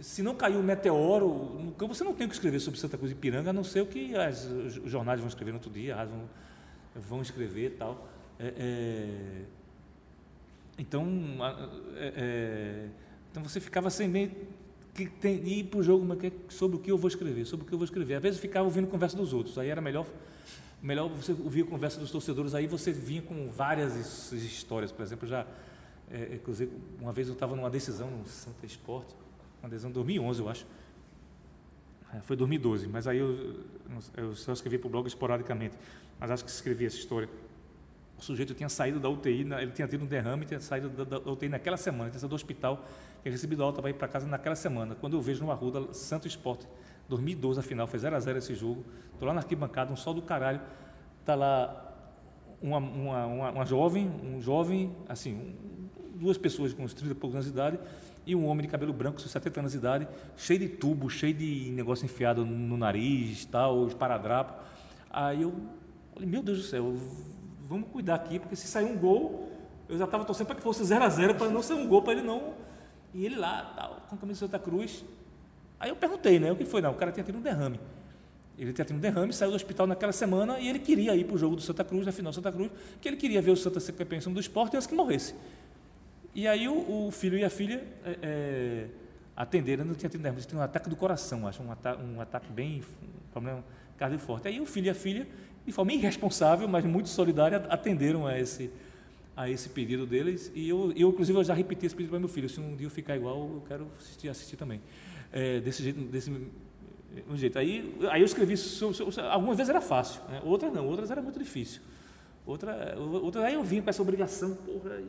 Se 0.00 0.24
não 0.24 0.34
caiu 0.34 0.58
um 0.58 0.62
meteoro 0.64 1.56
no 1.60 1.70
campo, 1.70 1.94
você 1.94 2.02
não 2.02 2.12
tem 2.12 2.26
o 2.26 2.28
que 2.28 2.34
escrever 2.34 2.58
sobre 2.58 2.80
Santa 2.80 2.98
Cruz 2.98 3.12
e 3.12 3.14
Piranga, 3.14 3.50
a 3.50 3.52
não 3.52 3.62
ser 3.62 3.80
o 3.80 3.86
que 3.86 4.16
as, 4.16 4.44
os 4.44 4.90
jornais 4.90 5.20
vão 5.20 5.28
escrever 5.28 5.52
no 5.52 5.58
outro 5.58 5.70
dia, 5.70 5.94
vão, 6.04 6.28
vão 6.96 7.22
escrever 7.22 7.66
e 7.66 7.76
tal. 7.76 8.08
É, 8.40 8.52
é, 8.58 9.55
então, 10.78 11.06
é, 11.96 12.12
é, 12.16 12.88
então 13.30 13.42
você 13.42 13.60
ficava 13.60 13.88
sem 13.90 14.08
nem 14.08 14.30
que 14.94 15.06
tem, 15.06 15.46
ir 15.46 15.64
para 15.64 15.80
o 15.80 15.82
jogo 15.82 16.06
sobre 16.48 16.76
o 16.76 16.80
que 16.80 16.90
eu 16.90 16.96
vou 16.96 17.08
escrever, 17.08 17.44
sobre 17.44 17.64
o 17.64 17.68
que 17.68 17.74
eu 17.74 17.78
vou 17.78 17.84
escrever. 17.84 18.14
Às 18.14 18.22
vezes 18.22 18.40
ficava 18.40 18.64
ouvindo 18.64 18.86
conversa 18.86 19.16
dos 19.16 19.32
outros, 19.32 19.58
aí 19.58 19.68
era 19.68 19.80
melhor, 19.80 20.06
melhor 20.82 21.08
você 21.08 21.32
ouvir 21.32 21.62
a 21.62 21.66
conversa 21.66 22.00
dos 22.00 22.10
torcedores, 22.10 22.54
aí 22.54 22.66
você 22.66 22.92
vinha 22.92 23.20
com 23.20 23.48
várias 23.48 24.32
histórias. 24.32 24.90
Por 24.90 25.02
exemplo, 25.02 25.28
já, 25.28 25.46
é, 26.10 26.36
inclusive, 26.36 26.72
uma 26.98 27.12
vez 27.12 27.28
eu 27.28 27.34
estava 27.34 27.54
numa 27.54 27.68
decisão 27.68 28.10
no 28.10 28.26
Santa 28.26 28.64
Esporte, 28.64 29.14
uma 29.62 29.68
decisão 29.68 29.90
de 29.90 29.94
2011, 29.94 30.40
eu 30.40 30.48
acho. 30.48 30.66
É, 32.14 32.20
foi 32.20 32.36
2012, 32.36 32.88
mas 32.88 33.06
aí 33.06 33.18
eu, 33.18 33.60
eu 34.16 34.34
só 34.34 34.52
escrevi 34.52 34.78
para 34.78 34.88
o 34.88 34.90
blog 34.90 35.06
esporadicamente, 35.06 35.76
mas 36.18 36.30
acho 36.30 36.44
que 36.44 36.50
escrevi 36.50 36.86
essa 36.86 36.96
história 36.96 37.28
o 38.18 38.22
sujeito 38.22 38.54
tinha 38.54 38.68
saído 38.68 38.98
da 38.98 39.08
UTI, 39.08 39.46
ele 39.60 39.72
tinha 39.72 39.86
tido 39.86 40.04
um 40.04 40.06
derrame, 40.06 40.46
tinha 40.46 40.58
saído 40.58 40.88
da, 41.04 41.18
UTI 41.18 41.48
naquela 41.48 41.76
semana, 41.76 42.10
tinha 42.10 42.18
saído 42.18 42.30
do 42.30 42.34
hospital, 42.34 42.84
tinha 43.22 43.30
recebido 43.30 43.62
alta 43.62 43.80
para 43.82 43.90
ir 43.90 43.94
para 43.94 44.08
casa 44.08 44.26
naquela 44.26 44.56
semana. 44.56 44.94
Quando 44.94 45.16
eu 45.16 45.20
vejo 45.20 45.44
no 45.44 45.50
Arruda, 45.50 45.92
Santo 45.92 46.26
Esporte, 46.26 46.66
2012 47.08 47.60
a 47.60 47.62
final, 47.62 47.86
foi 47.86 47.98
0 47.98 48.16
a 48.16 48.20
0 48.20 48.38
esse 48.38 48.54
jogo, 48.54 48.84
estou 49.12 49.28
lá 49.28 49.34
na 49.34 49.40
arquibancada, 49.40 49.92
um 49.92 49.96
sol 49.96 50.14
do 50.14 50.22
caralho, 50.22 50.60
está 51.20 51.34
lá 51.34 51.86
uma, 52.60 52.78
uma, 52.78 53.26
uma, 53.26 53.50
uma, 53.50 53.66
jovem, 53.66 54.08
um 54.08 54.40
jovem, 54.40 54.94
assim, 55.08 55.34
um, 55.34 55.88
duas 56.18 56.38
pessoas 56.38 56.72
com 56.72 56.84
uns 56.84 56.94
30 56.94 57.12
e 57.12 57.14
poucos 57.14 57.34
anos 57.34 57.46
de 57.46 57.52
idade, 57.52 57.78
e 58.26 58.34
um 58.34 58.46
homem 58.46 58.62
de 58.62 58.68
cabelo 58.72 58.92
branco, 58.92 59.20
com 59.20 59.28
70 59.28 59.60
anos 59.60 59.72
de 59.72 59.78
idade, 59.78 60.08
cheio 60.36 60.58
de 60.58 60.68
tubo, 60.68 61.08
cheio 61.10 61.34
de 61.34 61.70
negócio 61.70 62.04
enfiado 62.06 62.44
no 62.44 62.76
nariz, 62.76 63.44
tal, 63.44 63.86
esparadrapo. 63.86 64.54
Aí 65.10 65.42
eu 65.42 65.54
falei, 66.12 66.28
meu 66.28 66.42
Deus 66.42 66.58
do 66.58 66.64
céu, 66.64 66.96
vamos 67.68 67.88
cuidar 67.90 68.14
aqui, 68.14 68.38
porque 68.38 68.56
se 68.56 68.66
sair 68.66 68.84
um 68.84 68.96
gol, 68.96 69.48
eu 69.88 69.98
já 69.98 70.04
estava 70.04 70.24
torcendo 70.24 70.46
para 70.46 70.56
que 70.56 70.62
fosse 70.62 70.84
0 70.84 71.04
a 71.04 71.08
0 71.08 71.34
para 71.34 71.48
não 71.48 71.62
ser 71.62 71.74
um 71.74 71.86
gol, 71.86 72.02
para 72.02 72.14
ele 72.14 72.22
não. 72.22 72.54
E 73.14 73.24
ele 73.24 73.36
lá, 73.36 73.72
tal, 73.76 74.02
com 74.08 74.14
a 74.14 74.18
camisa 74.18 74.46
de 74.46 74.52
Santa 74.52 74.58
Cruz. 74.58 75.04
Aí 75.78 75.90
eu 75.90 75.96
perguntei, 75.96 76.38
né? 76.38 76.50
O 76.50 76.56
que 76.56 76.64
foi? 76.64 76.80
Não, 76.80 76.92
o 76.92 76.94
cara 76.94 77.12
tinha 77.12 77.24
tido 77.24 77.38
um 77.38 77.42
derrame. 77.42 77.78
Ele 78.58 78.72
tinha 78.72 78.84
tido 78.84 78.96
um 78.96 79.00
derrame, 79.00 79.32
saiu 79.32 79.50
do 79.50 79.56
hospital 79.56 79.86
naquela 79.86 80.12
semana 80.12 80.58
e 80.58 80.68
ele 80.68 80.78
queria 80.78 81.14
ir 81.14 81.24
para 81.24 81.34
o 81.34 81.38
jogo 81.38 81.56
do 81.56 81.62
Santa 81.62 81.84
Cruz, 81.84 82.06
na 82.06 82.12
final 82.12 82.32
do 82.32 82.34
Santa 82.34 82.50
Cruz, 82.50 82.70
que 83.00 83.08
ele 83.08 83.16
queria 83.16 83.42
ver 83.42 83.50
o 83.50 83.56
Santa 83.56 83.80
ser 83.80 83.92
campeão 83.92 84.32
do 84.32 84.40
esporte 84.40 84.76
antes 84.76 84.86
que 84.86 84.94
morresse. 84.94 85.34
E 86.34 86.48
aí 86.48 86.66
o, 86.66 87.06
o 87.06 87.10
filho 87.10 87.38
e 87.38 87.44
a 87.44 87.50
filha 87.50 87.84
é, 88.04 88.18
é, 88.22 88.86
atenderam, 89.36 89.84
não 89.84 89.94
tinha 89.94 90.08
tido 90.08 90.22
derrame, 90.22 90.42
tinha 90.42 90.58
um 90.58 90.64
ataque 90.64 90.88
do 90.88 90.96
coração, 90.96 91.46
acho, 91.46 91.62
um, 91.62 91.70
ata 91.70 91.98
um 91.98 92.20
ataque 92.20 92.50
bem, 92.50 92.82
um 93.02 93.30
problema 93.30 93.64
cardio 93.98 94.18
forte. 94.18 94.48
Aí 94.48 94.60
o 94.60 94.66
filho 94.66 94.86
e 94.86 94.90
a 94.90 94.94
filha 94.94 95.26
de 95.66 95.72
forma 95.72 95.92
irresponsável, 95.92 96.68
mas 96.68 96.84
muito 96.84 97.08
solidária, 97.08 97.58
atenderam 97.68 98.26
a 98.26 98.38
esse, 98.38 98.70
a 99.36 99.50
esse 99.50 99.68
pedido 99.68 100.06
deles. 100.06 100.50
E 100.54 100.68
eu, 100.68 100.92
eu, 100.96 101.08
inclusive, 101.08 101.36
eu 101.38 101.44
já 101.44 101.54
repeti 101.54 101.86
esse 101.86 101.94
pedido 101.94 102.10
para 102.10 102.20
meu 102.20 102.28
filho. 102.28 102.48
Se 102.48 102.60
um 102.60 102.76
dia 102.76 102.86
eu 102.86 102.90
ficar 102.90 103.16
igual, 103.16 103.36
eu 103.36 103.62
quero 103.66 103.88
assistir, 103.98 104.28
assistir 104.28 104.56
também. 104.56 104.80
É, 105.32 105.60
desse 105.60 105.82
jeito, 105.82 106.00
desse 106.02 106.30
um 107.28 107.36
jeito. 107.36 107.58
Aí, 107.58 107.96
aí 108.10 108.20
eu 108.20 108.26
escrevi, 108.26 108.54
algumas 109.30 109.56
vezes 109.56 109.70
era 109.70 109.80
fácil, 109.80 110.20
né? 110.28 110.40
outras 110.44 110.72
não, 110.72 110.86
outras 110.86 111.10
era 111.10 111.22
muito 111.22 111.38
difícil. 111.38 111.80
Outra, 112.44 112.94
outra, 112.98 113.44
aí 113.44 113.54
eu 113.54 113.64
vim 113.64 113.80
com 113.80 113.90
essa 113.90 114.02
obrigação, 114.02 114.54
porra, 114.54 115.00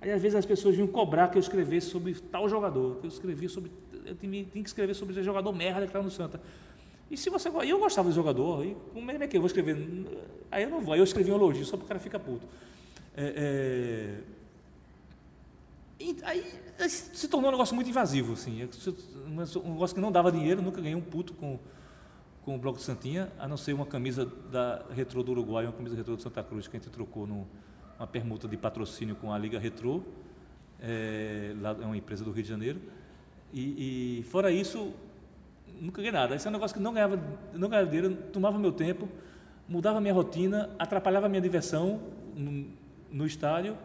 aí, 0.00 0.12
às 0.12 0.20
vezes 0.20 0.36
as 0.36 0.44
pessoas 0.44 0.74
vinham 0.74 0.88
cobrar 0.88 1.28
que 1.28 1.38
eu 1.38 1.40
escrevesse 1.40 1.88
sobre 1.88 2.14
tal 2.14 2.48
jogador, 2.48 2.96
que 2.96 3.06
eu 3.06 3.08
escrevia 3.08 3.48
sobre, 3.48 3.70
eu 4.04 4.14
tinha, 4.16 4.44
tinha 4.44 4.62
que 4.62 4.68
escrever 4.68 4.94
sobre 4.94 5.14
esse 5.14 5.22
jogador 5.22 5.52
merda 5.52 5.80
que 5.80 5.86
estava 5.86 6.04
no 6.04 6.10
Santa. 6.10 6.40
E 7.14 7.16
se 7.16 7.30
você 7.30 7.48
eu 7.48 7.78
gostava 7.78 8.08
do 8.08 8.14
jogador, 8.14 8.66
e 8.66 8.76
como 8.92 9.08
é 9.08 9.28
que 9.28 9.36
eu 9.36 9.40
vou 9.40 9.46
escrever? 9.46 9.76
Aí 10.50 10.64
eu 10.64 10.70
não 10.70 10.80
vou, 10.80 10.94
aí 10.94 10.98
eu 10.98 11.04
escrevi 11.04 11.30
um 11.30 11.36
elogio 11.36 11.64
só 11.64 11.76
para 11.76 11.84
o 11.84 11.86
cara 11.86 12.00
ficar 12.00 12.18
puto. 12.18 12.44
É, 13.16 14.20
é, 16.00 16.14
aí 16.24 16.44
se 16.88 17.28
tornou 17.28 17.50
um 17.50 17.52
negócio 17.52 17.72
muito 17.72 17.88
invasivo, 17.88 18.32
assim, 18.32 18.68
um 19.24 19.72
negócio 19.74 19.94
que 19.94 20.00
não 20.00 20.10
dava 20.10 20.32
dinheiro, 20.32 20.60
nunca 20.60 20.80
ganhei 20.80 20.96
um 20.96 21.00
puto 21.00 21.34
com, 21.34 21.56
com 22.44 22.56
o 22.56 22.58
Bloco 22.58 22.78
de 22.78 22.84
Santinha, 22.84 23.30
a 23.38 23.46
não 23.46 23.56
ser 23.56 23.74
uma 23.74 23.86
camisa 23.86 24.26
da 24.50 24.84
Retro 24.90 25.22
do 25.22 25.30
Uruguai, 25.30 25.66
uma 25.66 25.72
camisa 25.72 25.94
Retro 25.94 26.16
de 26.16 26.22
Santa 26.24 26.42
Cruz, 26.42 26.66
que 26.66 26.76
a 26.76 26.80
gente 26.80 26.90
trocou 26.90 27.28
numa 27.28 28.08
permuta 28.08 28.48
de 28.48 28.56
patrocínio 28.56 29.14
com 29.14 29.32
a 29.32 29.38
Liga 29.38 29.60
Retro, 29.60 30.04
é, 30.80 31.54
lá 31.60 31.76
é 31.80 31.86
uma 31.86 31.96
empresa 31.96 32.24
do 32.24 32.32
Rio 32.32 32.42
de 32.42 32.48
Janeiro. 32.48 32.80
E, 33.52 34.18
e 34.18 34.22
fora 34.24 34.50
isso, 34.50 34.92
nunca 35.80 36.02
ganhei 36.02 36.12
nada. 36.12 36.34
Esse 36.34 36.46
é 36.46 36.50
um 36.50 36.52
negócio 36.52 36.76
que 36.76 36.82
não 36.82 36.92
ganhava, 36.92 37.20
não 37.52 37.68
ganhava 37.68 37.88
dinheiro, 37.88 38.16
tomava 38.32 38.58
meu 38.58 38.72
tempo, 38.72 39.08
mudava 39.68 40.00
minha 40.00 40.14
rotina, 40.14 40.70
atrapalhava 40.78 41.28
minha 41.28 41.40
diversão 41.40 42.00
no, 42.34 42.66
no 43.10 43.26
estádio. 43.26 43.76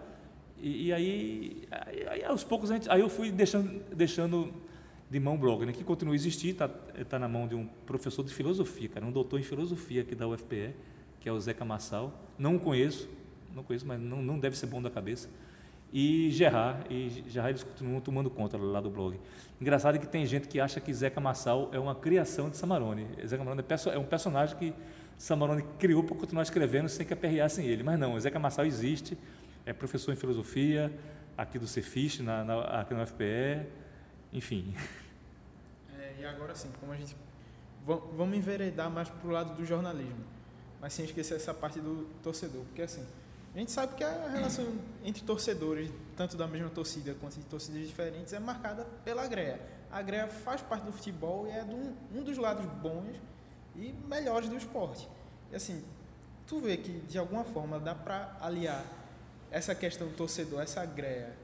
E, 0.57 0.87
e 0.87 0.93
aí, 0.93 1.67
aí, 1.71 2.07
aí, 2.07 2.23
aos 2.25 2.43
poucos, 2.43 2.69
gente, 2.69 2.89
aí 2.89 3.01
eu 3.01 3.09
fui 3.09 3.31
deixando, 3.31 3.81
deixando 3.95 4.53
de 5.09 5.19
mão 5.19 5.37
blog, 5.37 5.65
né, 5.65 5.71
que 5.71 5.83
continua 5.83 6.13
a 6.13 6.15
existir, 6.15 6.49
está 6.49 6.67
tá 6.67 7.17
na 7.17 7.27
mão 7.27 7.47
de 7.47 7.55
um 7.55 7.65
professor 7.85 8.23
de 8.23 8.33
filosofia, 8.33 8.87
cara, 8.89 9.05
um 9.05 9.11
doutor 9.11 9.39
em 9.39 9.43
filosofia 9.43 10.01
aqui 10.01 10.13
da 10.13 10.27
UFPE, 10.27 10.75
que 11.19 11.27
é 11.27 11.31
o 11.31 11.39
Zeca 11.39 11.65
Massal. 11.65 12.13
Não 12.37 12.55
o 12.55 12.59
conheço, 12.59 13.09
não 13.55 13.63
conheço, 13.63 13.85
mas 13.85 13.99
não, 13.99 14.21
não 14.21 14.37
deve 14.37 14.57
ser 14.57 14.67
bom 14.67 14.81
da 14.81 14.89
cabeça. 14.89 15.29
E 15.91 16.29
Gerard, 16.31 16.85
e 16.93 17.23
Gerard 17.27 17.51
eles 17.51 17.63
continuam 17.63 17.99
tomando 17.99 18.29
conta 18.29 18.57
lá 18.57 18.79
do 18.79 18.91
blog. 18.91 19.19
Engraçado 19.59 19.95
é 19.95 19.97
que 19.97 20.07
tem 20.07 20.25
gente 20.25 20.47
que 20.47 20.59
acha 20.59 20.79
que 20.79 20.93
Zeca 20.93 21.19
Massal 21.19 21.69
é 21.73 21.79
uma 21.79 21.95
criação 21.95 22.49
de 22.49 22.57
Samarone. 22.57 23.07
Zeca 23.25 23.43
Massal 23.43 23.93
é, 23.93 23.95
é 23.95 23.99
um 23.99 24.05
personagem 24.05 24.55
que 24.55 24.73
Samarone 25.17 25.63
criou 25.79 26.03
para 26.03 26.15
continuar 26.15 26.43
escrevendo 26.43 26.87
sem 26.87 27.05
que 27.05 27.13
aperreassem 27.13 27.65
ele. 27.65 27.83
Mas 27.83 27.99
não, 27.99 28.19
Zeca 28.19 28.39
Massal 28.39 28.65
existe, 28.65 29.17
é 29.65 29.73
professor 29.73 30.13
em 30.13 30.15
filosofia, 30.15 30.91
aqui 31.35 31.57
do 31.57 31.67
Cefis, 31.67 32.19
na, 32.19 32.43
na, 32.43 32.61
aqui 32.81 32.93
na 32.93 33.03
UFPE, 33.03 33.65
enfim. 34.31 34.75
É, 35.97 36.21
e 36.21 36.25
agora 36.25 36.53
sim, 36.53 36.69
como 36.79 36.91
a 36.91 36.95
gente. 36.95 37.15
Vamos 37.85 38.37
enveredar 38.37 38.89
mais 38.89 39.09
para 39.09 39.27
o 39.27 39.31
lado 39.31 39.55
do 39.55 39.65
jornalismo, 39.65 40.23
mas 40.79 40.93
sem 40.93 41.05
esquecer 41.05 41.35
essa 41.35 41.53
parte 41.53 41.79
do 41.79 42.07
torcedor, 42.21 42.61
porque 42.65 42.83
assim, 42.83 43.05
a 43.53 43.57
gente 43.59 43.71
sabe 43.71 43.95
que 43.95 44.03
a 44.03 44.29
relação 44.29 44.65
entre 45.03 45.23
torcedores, 45.23 45.91
tanto 46.15 46.37
da 46.37 46.47
mesma 46.47 46.69
torcida 46.69 47.15
quanto 47.19 47.37
de 47.37 47.45
torcidas 47.45 47.87
diferentes, 47.87 48.31
é 48.31 48.39
marcada 48.39 48.85
pela 49.03 49.25
greia. 49.27 49.59
A 49.91 50.01
greia 50.01 50.27
faz 50.27 50.61
parte 50.61 50.83
do 50.83 50.91
futebol 50.91 51.47
e 51.47 51.51
é 51.51 51.63
um, 51.63 52.23
dos 52.23 52.37
lados 52.37 52.65
bons 52.79 53.15
e 53.75 53.91
melhores 54.07 54.49
do 54.49 54.55
esporte. 54.55 55.09
E 55.51 55.55
assim, 55.55 55.83
tu 56.45 56.59
vê 56.59 56.77
que 56.77 56.99
de 57.01 57.17
alguma 57.17 57.43
forma 57.43 57.79
dá 57.79 57.95
para 57.95 58.37
aliar 58.39 58.85
essa 59.49 59.73
questão 59.73 60.07
do 60.07 60.13
torcedor, 60.13 60.61
essa 60.61 60.85
greia, 60.85 61.35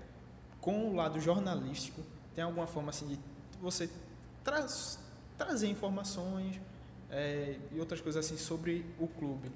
com 0.62 0.90
o 0.90 0.96
lado 0.96 1.20
jornalístico, 1.20 2.04
tem 2.36 2.44
alguma 2.44 2.68
forma 2.68 2.92
assim 2.92 3.08
de 3.08 3.20
você 3.60 3.90
tra 4.44 4.68
trazer 5.38 5.68
informações 5.68 6.62
é, 7.10 7.58
e 7.72 7.80
outras 7.80 8.00
coisas 8.00 8.24
assim 8.24 8.38
sobre 8.38 8.86
o 9.00 9.08
clube, 9.08 9.52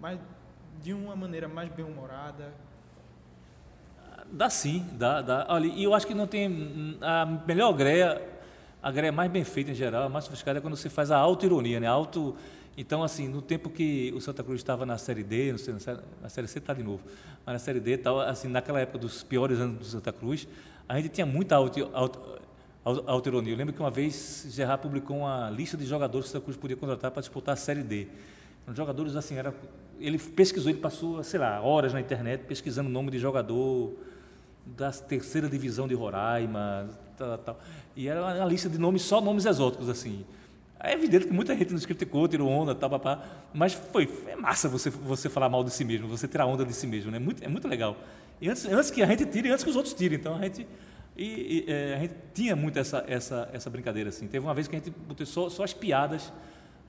mas 0.00 0.18
de 0.80 0.92
uma 0.92 1.16
maneira 1.16 1.48
mais 1.48 1.68
bem-humorada? 1.70 2.52
Dá 4.30 4.48
sim, 4.48 4.86
dá, 4.92 5.20
dá. 5.20 5.46
Olha, 5.48 5.66
e 5.66 5.82
eu 5.82 5.92
acho 5.92 6.06
que 6.06 6.14
não 6.14 6.26
tem 6.26 6.96
a 7.00 7.26
melhor 7.46 7.72
greia, 7.72 8.22
a 8.82 8.90
greia 8.90 9.12
mais 9.12 9.30
bem 9.30 9.44
feita 9.44 9.72
em 9.72 9.74
geral, 9.74 10.04
a 10.04 10.08
mais 10.08 10.24
sofisticada 10.24 10.58
é 10.58 10.62
quando 10.62 10.76
você 10.76 10.88
faz 10.88 11.10
a 11.10 11.18
auto-ironia, 11.18 11.78
né? 11.78 11.86
Auto, 11.86 12.34
então, 12.76 13.02
assim, 13.02 13.28
no 13.28 13.42
tempo 13.42 13.68
que 13.68 14.12
o 14.16 14.20
Santa 14.20 14.42
Cruz 14.42 14.60
estava 14.60 14.86
na 14.86 14.96
Série 14.96 15.22
D, 15.22 15.56
sei, 15.58 15.74
na 16.22 16.28
Série 16.28 16.48
C 16.48 16.58
está 16.58 16.72
de 16.72 16.82
novo, 16.82 17.02
mas 17.44 17.52
na 17.54 17.58
Série 17.58 17.80
D, 17.80 17.98
tal, 17.98 18.20
assim, 18.20 18.48
naquela 18.48 18.80
época 18.80 18.98
dos 18.98 19.22
piores 19.22 19.60
anos 19.60 19.78
do 19.78 19.84
Santa 19.84 20.12
Cruz, 20.12 20.48
a 20.88 20.96
gente 20.96 21.10
tinha 21.10 21.26
muita 21.26 21.54
auto-ironia. 21.56 21.94
Auto, 21.94 22.40
auto, 22.84 23.28
eu 23.28 23.56
lembro 23.56 23.74
que 23.74 23.80
uma 23.80 23.90
vez 23.90 24.46
Gerard 24.48 24.82
publicou 24.82 25.18
uma 25.18 25.50
lista 25.50 25.76
de 25.76 25.84
jogadores 25.84 26.26
que 26.26 26.30
o 26.30 26.32
Santa 26.32 26.44
Cruz 26.44 26.56
podia 26.56 26.76
contratar 26.76 27.10
para 27.10 27.20
disputar 27.20 27.52
a 27.52 27.56
Série 27.56 27.82
D. 27.82 28.08
Os 28.66 28.74
jogadores, 28.74 29.14
assim, 29.16 29.36
era, 29.36 29.54
ele 30.06 30.18
pesquisou, 30.18 30.70
ele 30.70 30.78
passou, 30.78 31.22
sei 31.22 31.38
lá, 31.40 31.60
horas 31.60 31.92
na 31.92 32.00
internet 32.00 32.44
pesquisando 32.44 32.88
o 32.88 32.92
nome 32.92 33.10
de 33.10 33.18
jogador 33.18 33.92
da 34.64 34.90
terceira 34.90 35.48
divisão 35.48 35.88
de 35.88 35.94
Roraima, 35.94 36.88
tal, 37.16 37.38
tal. 37.38 37.60
E 37.96 38.08
era 38.08 38.22
uma 38.22 38.44
lista 38.44 38.68
de 38.68 38.78
nomes, 38.78 39.02
só 39.02 39.20
nomes 39.20 39.46
exóticos, 39.46 39.88
assim. 39.88 40.24
É 40.78 40.94
evidente 40.94 41.26
que 41.26 41.32
muita 41.32 41.56
gente 41.56 41.72
nos 41.72 41.86
criticou, 41.86 42.26
tirou 42.26 42.48
onda, 42.48 42.74
tal, 42.74 42.90
papá, 42.90 43.24
mas 43.54 43.72
foi 43.72 44.08
é 44.26 44.34
massa 44.34 44.68
você, 44.68 44.90
você 44.90 45.28
falar 45.28 45.48
mal 45.48 45.62
de 45.62 45.70
si 45.70 45.84
mesmo, 45.84 46.08
você 46.08 46.26
tirar 46.26 46.46
onda 46.46 46.64
de 46.64 46.72
si 46.72 46.88
mesmo, 46.88 47.10
né? 47.10 47.20
Muito, 47.20 47.44
é 47.44 47.48
muito 47.48 47.68
legal. 47.68 47.96
E 48.40 48.48
antes, 48.48 48.64
antes 48.66 48.90
que 48.90 49.00
a 49.00 49.06
gente 49.06 49.24
tire, 49.26 49.48
antes 49.48 49.62
que 49.62 49.70
os 49.70 49.76
outros 49.76 49.94
tirem. 49.94 50.18
Então 50.18 50.34
a 50.34 50.40
gente, 50.42 50.66
e, 51.16 51.24
e, 51.24 51.64
é, 51.68 51.94
a 51.94 51.98
gente 52.00 52.14
tinha 52.34 52.56
muito 52.56 52.78
essa, 52.78 53.04
essa, 53.06 53.48
essa 53.52 53.70
brincadeira 53.70 54.08
assim. 54.08 54.26
Teve 54.26 54.44
uma 54.44 54.54
vez 54.54 54.66
que 54.66 54.74
a 54.74 54.78
gente 54.78 54.90
botou 54.90 55.24
só, 55.24 55.48
só 55.48 55.62
as 55.62 55.72
piadas, 55.72 56.32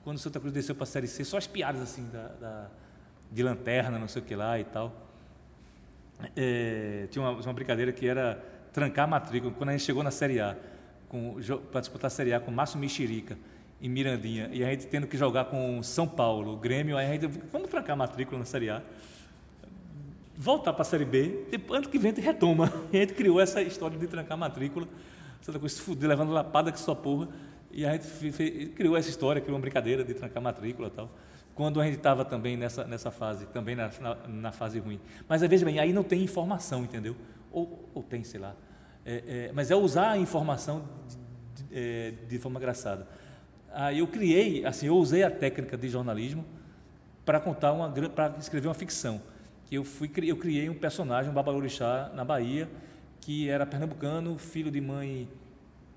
quando 0.02 0.16
o 0.16 0.20
Santa 0.20 0.40
Cruz 0.40 0.52
desceu 0.52 0.74
para 0.74 0.82
a 0.82 0.86
Série 0.86 1.06
C, 1.06 1.24
só 1.24 1.36
as 1.36 1.46
piadas 1.46 1.80
assim 1.80 2.08
da, 2.12 2.28
da, 2.40 2.70
de 3.34 3.42
lanterna, 3.42 3.98
não 3.98 4.06
sei 4.06 4.22
o 4.22 4.24
que 4.24 4.36
lá 4.36 4.58
e 4.60 4.64
tal. 4.64 4.92
É, 6.36 7.08
tinha 7.10 7.22
uma, 7.22 7.32
uma 7.32 7.52
brincadeira 7.52 7.92
que 7.92 8.06
era 8.06 8.42
trancar 8.72 9.06
a 9.06 9.08
matrícula. 9.08 9.52
Quando 9.52 9.70
a 9.70 9.72
gente 9.72 9.82
chegou 9.82 10.04
na 10.04 10.12
Série 10.12 10.40
A, 10.40 10.56
para 11.72 11.80
disputar 11.80 12.06
a 12.06 12.10
Série 12.10 12.32
A 12.32 12.38
com 12.38 12.52
Márcio 12.52 12.78
Mexerica 12.78 13.36
em 13.82 13.88
Mirandinha, 13.88 14.48
e 14.52 14.64
a 14.64 14.70
gente 14.70 14.86
tendo 14.86 15.06
que 15.08 15.16
jogar 15.16 15.46
com 15.46 15.82
São 15.82 16.06
Paulo, 16.06 16.56
Grêmio, 16.56 16.96
aí 16.96 17.06
a 17.06 17.12
gente, 17.12 17.26
vamos 17.52 17.68
trancar 17.68 17.94
a 17.94 17.96
matrícula 17.96 18.38
na 18.38 18.44
Série 18.44 18.70
A, 18.70 18.80
voltar 20.36 20.72
para 20.72 20.82
a 20.82 20.84
Série 20.84 21.04
B, 21.04 21.44
depois, 21.50 21.80
ano 21.80 21.88
que 21.88 21.98
vem 21.98 22.12
a 22.12 22.14
gente 22.14 22.24
retoma. 22.24 22.72
E 22.92 22.96
a 22.96 23.00
gente 23.00 23.14
criou 23.14 23.40
essa 23.40 23.60
história 23.60 23.98
de 23.98 24.06
trancar 24.06 24.34
a 24.34 24.36
matrícula, 24.36 24.88
Santa 25.42 25.58
Cruz 25.58 25.72
se 25.72 25.82
fuder, 25.82 26.08
levando 26.08 26.32
lapada 26.32 26.70
que 26.70 26.78
só 26.78 26.94
porra, 26.94 27.28
e 27.70 27.84
a 27.84 27.92
gente 27.92 28.06
fez, 28.06 28.70
criou 28.74 28.96
essa 28.96 29.10
história, 29.10 29.42
criou 29.42 29.56
uma 29.56 29.60
brincadeira 29.60 30.04
de 30.04 30.14
trancar 30.14 30.38
a 30.38 30.44
matrícula 30.44 30.88
e 30.88 30.92
tal 30.92 31.10
quando 31.54 31.80
a 31.80 31.84
gente 31.84 31.96
estava 31.96 32.24
também 32.24 32.56
nessa, 32.56 32.84
nessa 32.84 33.10
fase, 33.10 33.46
também 33.46 33.76
na, 33.76 33.90
na, 34.00 34.14
na, 34.26 34.52
fase 34.52 34.78
ruim. 34.78 35.00
Mas 35.28 35.40
veja 35.42 35.64
bem, 35.64 35.78
aí 35.78 35.92
não 35.92 36.02
tem 36.02 36.22
informação, 36.22 36.82
entendeu? 36.82 37.16
Ou, 37.52 37.88
ou 37.94 38.02
tem, 38.02 38.24
sei 38.24 38.40
lá. 38.40 38.54
É, 39.06 39.22
é, 39.26 39.52
mas 39.52 39.70
é 39.70 39.76
usar 39.76 40.10
a 40.10 40.18
informação 40.18 40.88
de, 41.06 41.64
de, 41.64 41.78
é, 41.78 42.10
de 42.28 42.38
forma 42.38 42.58
engraçada. 42.58 43.06
Aí 43.72 44.00
eu 44.00 44.06
criei, 44.06 44.64
assim, 44.64 44.86
eu 44.86 44.96
usei 44.96 45.22
a 45.22 45.30
técnica 45.30 45.76
de 45.76 45.88
jornalismo 45.88 46.44
para 47.24 47.38
contar 47.38 47.72
uma, 47.72 47.90
para 47.90 48.34
escrever 48.38 48.68
uma 48.68 48.74
ficção. 48.74 49.20
Que 49.66 49.76
eu 49.76 49.84
fui, 49.84 50.10
eu 50.24 50.36
criei 50.36 50.68
um 50.68 50.74
personagem, 50.74 51.30
um 51.30 51.34
babalorixá 51.34 52.10
na 52.14 52.24
Bahia, 52.24 52.68
que 53.20 53.48
era 53.48 53.64
pernambucano, 53.64 54.36
filho 54.38 54.70
de 54.70 54.80
mãe 54.80 55.28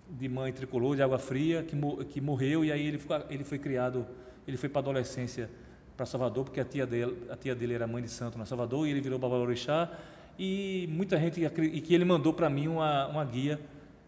de 0.09 0.29
mãe 0.29 0.53
tricolor 0.53 0.95
de 0.95 1.01
água 1.01 1.19
fria, 1.19 1.63
que, 1.63 1.75
que 2.05 2.21
morreu 2.21 2.63
e 2.63 2.71
aí 2.71 2.87
ele, 2.87 3.01
ele 3.29 3.43
foi 3.43 3.59
criado 3.59 4.07
ele 4.47 4.57
foi 4.57 4.69
para 4.69 4.79
a 4.79 4.83
adolescência 4.83 5.49
para 5.97 6.05
Salvador, 6.05 6.45
porque 6.45 6.59
a 6.59 6.65
tia, 6.65 6.85
dele, 6.85 7.17
a 7.29 7.35
tia 7.35 7.55
dele 7.55 7.73
era 7.73 7.87
mãe 7.87 8.03
de 8.03 8.09
santo 8.09 8.37
na 8.37 8.45
Salvador, 8.45 8.87
e 8.87 8.91
ele 8.91 9.01
virou 9.01 9.17
Babalorixá, 9.17 9.91
e 10.37 10.87
muita 10.91 11.17
gente, 11.17 11.43
e 11.43 11.81
que 11.81 11.93
ele 11.93 12.05
mandou 12.05 12.31
para 12.31 12.49
mim 12.49 12.67
uma, 12.67 13.07
uma 13.07 13.25
guia, 13.25 13.59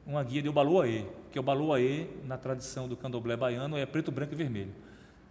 uma 0.06 0.24
guia 0.24 0.42
de 0.42 0.48
Obaloaê, 0.48 1.06
que 1.32 1.40
o 1.40 1.42
Obaloaê, 1.42 2.06
na 2.26 2.38
tradição 2.38 2.88
do 2.88 2.96
candomblé 2.96 3.36
baiano, 3.36 3.76
é 3.76 3.86
preto, 3.86 4.12
branco 4.12 4.34
e 4.34 4.36
vermelho, 4.36 4.72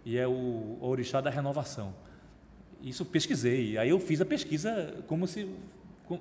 e 0.05 0.17
é 0.17 0.27
o, 0.27 0.31
o 0.31 0.79
orixá 0.81 1.21
da 1.21 1.29
renovação. 1.29 1.95
Isso 2.81 3.05
pesquisei, 3.05 3.77
aí 3.77 3.89
eu 3.89 3.99
fiz 3.99 4.19
a 4.19 4.25
pesquisa 4.25 5.01
como 5.07 5.25
se, 5.25 5.49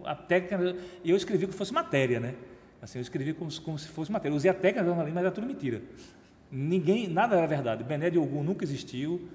a 0.05 0.15
técnica, 0.15 0.77
eu 1.05 1.17
escrevi 1.17 1.47
se 1.47 1.53
fosse 1.53 1.73
matéria, 1.73 2.21
né? 2.21 2.35
Assim, 2.81 2.99
eu 2.99 3.03
escrevi 3.03 3.35
como, 3.35 3.51
como 3.61 3.77
se 3.77 3.89
fosse 3.89 4.11
matéria, 4.13 4.33
eu 4.33 4.37
usei 4.37 4.51
a 4.51 4.55
técnica 4.55 4.85
jornalismo, 4.85 5.17
mas 5.17 5.25
era 5.25 5.35
tudo 5.35 5.47
mentira. 5.47 5.83
Ninguém, 6.51 7.09
nada 7.09 7.37
era 7.37 7.47
verdade. 7.47 7.85
Bené 7.85 8.11
de 8.11 8.19
Ogum 8.19 8.43
nunca 8.43 8.65
existiu. 8.65 9.29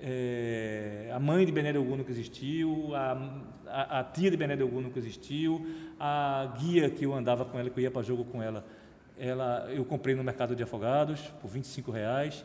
É, 0.00 1.10
a 1.12 1.18
mãe 1.18 1.44
de 1.44 1.52
Bené 1.52 1.72
de 1.72 1.78
Ogum 1.78 1.96
nunca 1.96 2.10
existiu. 2.10 2.94
A, 2.94 3.42
a, 3.66 4.00
a, 4.00 4.04
tia 4.04 4.30
de 4.30 4.36
Bené 4.36 4.56
de 4.56 4.62
Ogum 4.62 4.80
nunca 4.80 4.98
existiu. 4.98 5.66
A 5.98 6.54
guia 6.58 6.88
que 6.90 7.04
eu 7.04 7.12
andava 7.12 7.44
com 7.44 7.58
ela, 7.58 7.68
que 7.70 7.78
eu 7.80 7.82
ia 7.82 7.90
para 7.90 8.02
jogo 8.02 8.24
com 8.24 8.42
ela, 8.42 8.64
ela 9.18 9.68
eu 9.72 9.84
comprei 9.84 10.14
no 10.14 10.22
mercado 10.22 10.54
de 10.54 10.62
afogados 10.62 11.20
por 11.40 11.48
25 11.48 11.90
reais. 11.90 12.44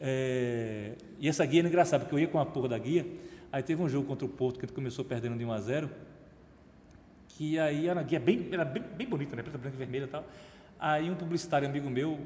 É, 0.00 0.92
e 1.18 1.28
essa 1.28 1.44
guia 1.44 1.60
era 1.60 1.68
engraçada, 1.68 2.04
porque 2.04 2.14
eu 2.14 2.20
ia 2.20 2.28
com 2.28 2.38
a 2.38 2.46
porra 2.46 2.68
da 2.68 2.78
guia. 2.78 3.06
Aí 3.50 3.62
teve 3.62 3.82
um 3.82 3.88
jogo 3.88 4.06
contra 4.06 4.24
o 4.26 4.28
Porto 4.28 4.56
que 4.56 4.66
gente 4.66 4.74
começou 4.74 5.04
perdendo 5.04 5.36
de 5.36 5.44
1 5.44 5.52
a 5.52 5.60
0 5.60 5.90
que 7.38 7.56
aí 7.56 7.86
era 7.86 8.00
uma 8.00 8.02
guia 8.02 8.18
bem, 8.18 8.48
era 8.50 8.64
bem, 8.64 8.82
bem 8.82 9.06
bonita, 9.06 9.36
né? 9.36 9.42
preta, 9.42 9.56
branca 9.56 9.76
e 9.76 9.78
vermelha 9.78 10.04
e 10.04 10.08
tal. 10.08 10.24
Aí 10.76 11.08
um 11.08 11.14
publicitário 11.14 11.68
amigo 11.68 11.88
meu, 11.88 12.18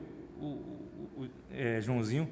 o, 0.45 1.23
o, 1.23 1.29
é, 1.51 1.81
Joãozinho, 1.81 2.29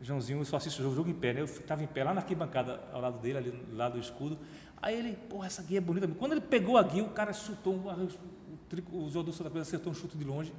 Joãozinho 0.00 0.44
só 0.44 0.56
assiste 0.56 0.82
o 0.82 0.94
jogo, 0.94 1.08
em 1.08 1.14
pé, 1.14 1.32
né? 1.32 1.40
Eu 1.40 1.46
estava 1.46 1.82
em 1.82 1.86
pé 1.86 2.04
lá 2.04 2.12
na 2.12 2.20
arquibancada 2.20 2.80
ao 2.92 3.00
lado 3.00 3.18
dele, 3.18 3.38
ali 3.38 3.50
do 3.50 3.76
lado 3.76 3.92
do 3.94 4.00
escudo. 4.00 4.38
Aí 4.82 4.98
ele, 4.98 5.16
porra, 5.28 5.46
essa 5.46 5.62
guia 5.62 5.78
é 5.78 5.80
bonita. 5.80 6.06
Quando 6.06 6.32
ele 6.32 6.42
pegou 6.42 6.76
a 6.76 6.82
guia, 6.82 7.02
o 7.02 7.10
cara 7.10 7.32
chutou, 7.32 7.74
o, 7.74 8.98
o 8.98 9.08
jogador 9.08 9.22
do 9.22 9.32
Santa 9.32 9.50
Cruz 9.50 9.66
acertou 9.66 9.90
um 9.92 9.94
chute 9.94 10.16
de 10.16 10.24
longe 10.24 10.52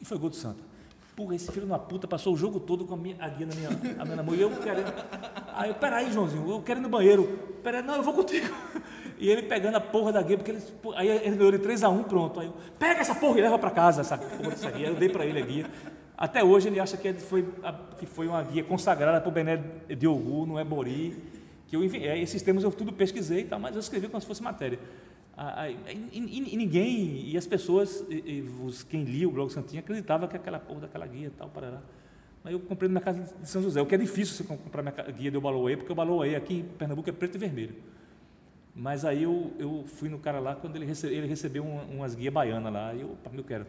e 0.00 0.04
foi 0.04 0.18
gol 0.18 0.30
do 0.30 0.36
Santa. 0.36 0.62
Porra, 1.14 1.34
esse 1.34 1.52
filho 1.52 1.66
de 1.66 1.72
uma 1.72 1.78
puta 1.78 2.08
passou 2.08 2.32
o 2.32 2.36
jogo 2.36 2.58
todo 2.58 2.84
com 2.84 2.94
a, 2.94 2.96
minha, 2.96 3.16
a 3.20 3.28
guia 3.28 3.46
na 3.46 3.54
minha, 3.54 3.68
a 3.98 4.04
minha 4.04 4.22
mão. 4.22 4.34
E 4.34 4.40
eu 4.40 4.50
querendo. 4.50 4.92
Aí 5.54 5.68
eu, 5.68 5.74
peraí, 5.74 6.10
Joãozinho, 6.12 6.48
eu 6.50 6.62
quero 6.62 6.80
ir 6.80 6.82
no 6.82 6.88
banheiro. 6.88 7.38
Peraí, 7.62 7.82
não, 7.82 7.96
eu 7.96 8.02
vou 8.02 8.14
contigo. 8.14 8.48
E 9.18 9.28
ele 9.28 9.42
pegando 9.42 9.76
a 9.76 9.80
porra 9.80 10.12
da 10.12 10.22
guia, 10.22 10.38
porque 10.38 10.50
ele, 10.50 10.62
aí 10.96 11.08
ele 11.08 11.36
ganhou 11.36 11.52
de 11.52 11.58
3x1, 11.58 12.04
pronto. 12.04 12.40
Aí 12.40 12.46
eu, 12.46 12.54
pega 12.78 13.00
essa 13.00 13.14
porra 13.14 13.38
e 13.38 13.42
leva 13.42 13.58
para 13.58 13.70
casa, 13.70 14.00
essa 14.00 14.16
porra 14.16 14.50
dessa 14.50 14.70
guia. 14.70 14.88
Eu 14.88 14.94
dei 14.94 15.10
para 15.10 15.26
ele 15.26 15.42
a 15.42 15.44
guia. 15.44 15.66
Até 16.20 16.44
hoje 16.44 16.68
ele 16.68 16.78
acha 16.78 16.98
que 16.98 17.14
foi, 17.14 17.48
que 17.98 18.04
foi 18.04 18.28
uma 18.28 18.42
guia 18.42 18.62
consagrada 18.62 19.22
por 19.22 19.32
Bené 19.32 19.56
Diogo, 19.98 20.44
não 20.44 20.58
é 20.58 20.62
Bori. 20.64 21.16
Que 21.66 21.76
eu, 21.76 21.82
é, 21.82 22.20
esses 22.20 22.42
termos 22.42 22.62
eu 22.62 22.70
tudo 22.70 22.92
pesquisei, 22.92 23.44
tá, 23.44 23.58
mas 23.58 23.74
eu 23.74 23.80
escrevi 23.80 24.06
como 24.06 24.20
se 24.20 24.26
fosse 24.26 24.42
matéria. 24.42 24.78
E, 25.90 26.18
e, 26.18 26.52
e 26.52 26.56
ninguém, 26.58 27.30
e 27.30 27.38
as 27.38 27.46
pessoas, 27.46 28.04
e, 28.10 28.44
os, 28.62 28.82
quem 28.82 29.04
lia 29.04 29.26
o 29.26 29.32
blog 29.32 29.50
Santinha, 29.50 29.80
acreditava 29.80 30.28
que 30.28 30.36
aquela 30.36 30.58
porra 30.58 30.80
daquela 30.80 31.06
guia 31.06 31.28
e 31.28 31.30
tal, 31.30 31.48
parará. 31.48 31.80
Mas 32.44 32.52
eu 32.52 32.60
comprei 32.60 32.90
na 32.90 33.00
casa 33.00 33.22
de 33.40 33.48
São 33.48 33.62
José, 33.62 33.80
o 33.80 33.86
que 33.86 33.94
é 33.94 33.98
difícil 33.98 34.34
você 34.34 34.44
comprar 34.44 34.82
minha 34.82 34.94
guia 35.10 35.30
do 35.30 35.40
Baloé, 35.40 35.76
porque 35.76 35.90
o 35.90 35.94
Baloé 35.94 36.36
aqui 36.36 36.58
em 36.58 36.62
Pernambuco 36.62 37.08
é 37.08 37.12
preto 37.12 37.36
e 37.36 37.38
vermelho. 37.38 37.76
Mas 38.74 39.06
aí 39.06 39.22
eu, 39.22 39.52
eu 39.58 39.84
fui 39.86 40.10
no 40.10 40.18
cara 40.18 40.38
lá, 40.38 40.54
quando 40.54 40.76
ele, 40.76 40.84
recebe, 40.84 41.14
ele 41.14 41.26
recebeu 41.26 41.64
um, 41.64 41.96
umas 41.96 42.14
guias 42.14 42.32
baianas 42.32 42.70
lá, 42.70 42.92
e 42.94 43.00
eu, 43.00 43.16
eu 43.32 43.44
quero. 43.44 43.66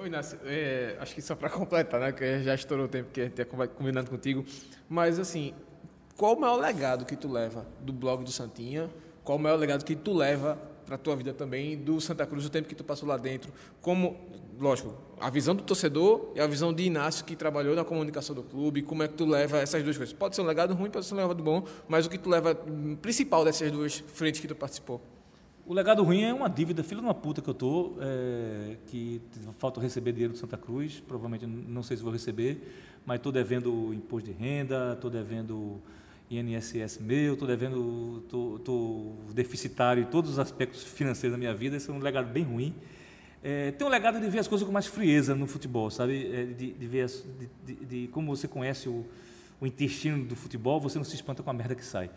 Oi, 0.00 0.06
Inácio, 0.06 0.38
é, 0.44 0.96
acho 1.00 1.12
que 1.12 1.20
só 1.20 1.34
para 1.34 1.50
completar, 1.50 1.98
né, 1.98 2.12
que 2.12 2.40
já 2.44 2.54
estourou 2.54 2.86
o 2.86 2.88
tempo 2.88 3.10
que 3.10 3.20
a 3.20 3.24
gente 3.24 3.34
tinha 3.34 3.44
combinado 3.44 4.08
contigo, 4.08 4.44
mas 4.88 5.18
assim, 5.18 5.52
qual 6.16 6.36
o 6.36 6.40
maior 6.40 6.54
legado 6.54 7.04
que 7.04 7.16
tu 7.16 7.28
leva 7.28 7.66
do 7.80 7.92
blog 7.92 8.22
do 8.22 8.30
Santinha? 8.30 8.88
Qual 9.24 9.36
o 9.36 9.40
maior 9.40 9.56
legado 9.56 9.84
que 9.84 9.96
tu 9.96 10.14
leva 10.14 10.56
para 10.86 10.94
a 10.94 10.98
tua 10.98 11.16
vida 11.16 11.34
também 11.34 11.76
do 11.76 12.00
Santa 12.00 12.24
Cruz, 12.24 12.46
o 12.46 12.48
tempo 12.48 12.68
que 12.68 12.76
tu 12.76 12.84
passou 12.84 13.08
lá 13.08 13.16
dentro? 13.16 13.52
Como, 13.82 14.16
lógico, 14.56 14.94
a 15.18 15.28
visão 15.30 15.52
do 15.52 15.64
torcedor 15.64 16.30
e 16.36 16.40
a 16.40 16.46
visão 16.46 16.72
de 16.72 16.84
Inácio 16.84 17.24
que 17.24 17.34
trabalhou 17.34 17.74
na 17.74 17.84
comunicação 17.84 18.36
do 18.36 18.44
clube, 18.44 18.82
como 18.82 19.02
é 19.02 19.08
que 19.08 19.14
tu 19.14 19.26
leva 19.26 19.58
essas 19.58 19.82
duas 19.82 19.96
coisas? 19.96 20.14
Pode 20.14 20.36
ser 20.36 20.42
um 20.42 20.46
legado 20.46 20.74
ruim, 20.74 20.90
pode 20.90 21.06
ser 21.06 21.14
um 21.14 21.16
legado 21.16 21.42
bom, 21.42 21.64
mas 21.88 22.06
o 22.06 22.10
que 22.10 22.18
tu 22.18 22.30
leva 22.30 22.56
hum, 22.68 22.94
principal 22.94 23.44
dessas 23.44 23.72
duas 23.72 23.98
frentes 23.98 24.40
que 24.40 24.46
tu 24.46 24.54
participou? 24.54 25.02
O 25.68 25.74
legado 25.74 26.02
ruim 26.02 26.22
é 26.22 26.32
uma 26.32 26.48
dívida, 26.48 26.82
filho 26.82 27.02
de 27.02 27.06
uma 27.06 27.12
puta 27.12 27.42
que 27.42 27.48
eu 27.50 27.52
tô, 27.52 27.92
é, 28.00 28.78
que 28.86 29.20
falta 29.58 29.78
receber 29.78 30.12
dinheiro 30.12 30.32
do 30.32 30.38
Santa 30.38 30.56
Cruz, 30.56 30.98
provavelmente 31.06 31.44
não 31.46 31.82
sei 31.82 31.94
se 31.94 32.02
vou 32.02 32.10
receber, 32.10 32.72
mas 33.04 33.18
estou 33.18 33.30
devendo 33.30 33.92
imposto 33.92 34.32
de 34.32 34.34
renda, 34.34 34.94
estou 34.94 35.10
devendo 35.10 35.78
INSS 36.30 37.00
meu, 37.02 37.34
estou 37.34 37.46
devendo, 37.46 38.22
estou 38.24 39.18
deficitário 39.34 40.04
em 40.04 40.06
todos 40.06 40.30
os 40.30 40.38
aspectos 40.38 40.84
financeiros 40.84 41.34
da 41.34 41.38
minha 41.38 41.52
vida, 41.54 41.76
esse 41.76 41.90
é 41.90 41.92
um 41.92 41.98
legado 41.98 42.32
bem 42.32 42.44
ruim. 42.44 42.74
É, 43.44 43.70
tem 43.72 43.86
um 43.86 43.90
legado 43.90 44.18
de 44.18 44.26
ver 44.26 44.38
as 44.38 44.48
coisas 44.48 44.66
com 44.66 44.72
mais 44.72 44.86
frieza 44.86 45.34
no 45.34 45.46
futebol, 45.46 45.90
sabe? 45.90 46.34
É, 46.34 46.46
de, 46.46 46.72
de, 46.72 46.86
ver 46.86 47.02
as, 47.02 47.22
de, 47.66 47.74
de, 47.74 47.84
de, 47.84 48.08
como 48.08 48.34
você 48.34 48.48
conhece 48.48 48.88
o, 48.88 49.04
o 49.60 49.66
intestino 49.66 50.24
do 50.24 50.34
futebol, 50.34 50.80
você 50.80 50.96
não 50.96 51.04
se 51.04 51.14
espanta 51.14 51.42
com 51.42 51.50
a 51.50 51.52
merda 51.52 51.74
que 51.74 51.84
sai. 51.84 52.08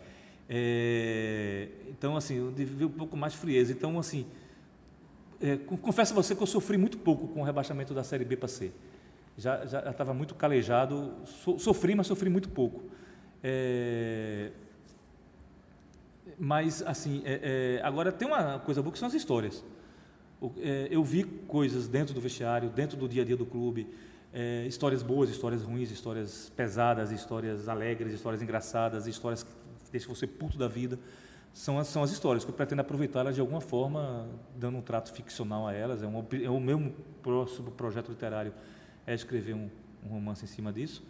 É, 0.54 1.66
então, 1.88 2.14
assim, 2.14 2.36
eu 2.36 2.50
vivi 2.50 2.84
um 2.84 2.90
pouco 2.90 3.16
mais 3.16 3.32
frieza. 3.32 3.72
Então, 3.72 3.98
assim, 3.98 4.26
é, 5.40 5.56
confesso 5.56 6.12
a 6.12 6.16
você 6.16 6.34
que 6.34 6.42
eu 6.42 6.46
sofri 6.46 6.76
muito 6.76 6.98
pouco 6.98 7.26
com 7.28 7.40
o 7.40 7.42
rebaixamento 7.42 7.94
da 7.94 8.04
Série 8.04 8.22
B 8.22 8.36
para 8.36 8.48
C. 8.48 8.70
Já 9.38 9.64
estava 9.64 10.12
muito 10.12 10.34
calejado, 10.34 11.14
so, 11.24 11.58
sofri, 11.58 11.94
mas 11.94 12.06
sofri 12.06 12.28
muito 12.28 12.50
pouco. 12.50 12.82
É, 13.42 14.50
mas, 16.38 16.82
assim, 16.82 17.22
é, 17.24 17.78
é, 17.80 17.82
agora 17.82 18.12
tem 18.12 18.28
uma 18.28 18.58
coisa 18.58 18.82
boa 18.82 18.92
que 18.92 18.98
são 18.98 19.08
as 19.08 19.14
histórias. 19.14 19.64
É, 20.58 20.88
eu 20.90 21.02
vi 21.02 21.24
coisas 21.24 21.88
dentro 21.88 22.12
do 22.12 22.20
vestiário, 22.20 22.68
dentro 22.68 22.98
do 22.98 23.08
dia 23.08 23.22
a 23.22 23.24
dia 23.24 23.38
do 23.38 23.46
clube, 23.46 23.88
histórias 24.66 25.02
boas, 25.02 25.28
histórias 25.28 25.62
ruins, 25.62 25.90
histórias 25.90 26.50
pesadas, 26.56 27.10
histórias 27.10 27.68
alegres, 27.68 28.14
histórias 28.14 28.40
engraçadas, 28.40 29.06
histórias 29.06 29.46
deixa 29.92 30.08
você 30.08 30.26
puto 30.26 30.58
da 30.58 30.66
vida. 30.66 30.98
São 31.52 31.78
as, 31.78 31.86
são 31.86 32.02
as 32.02 32.10
histórias 32.10 32.44
que 32.44 32.50
eu 32.50 32.54
pretendo 32.54 32.80
aproveitar 32.80 33.30
de 33.30 33.40
alguma 33.40 33.60
forma, 33.60 34.26
dando 34.56 34.78
um 34.78 34.82
trato 34.82 35.12
ficcional 35.12 35.68
a 35.68 35.72
elas. 35.72 36.02
É, 36.02 36.06
um, 36.06 36.26
é 36.42 36.50
o 36.50 36.58
meu 36.58 36.92
próximo 37.22 37.70
projeto 37.70 38.08
literário 38.08 38.54
é 39.06 39.14
escrever 39.14 39.54
um, 39.54 39.68
um 40.04 40.08
romance 40.08 40.44
em 40.44 40.48
cima 40.48 40.72
disso, 40.72 41.04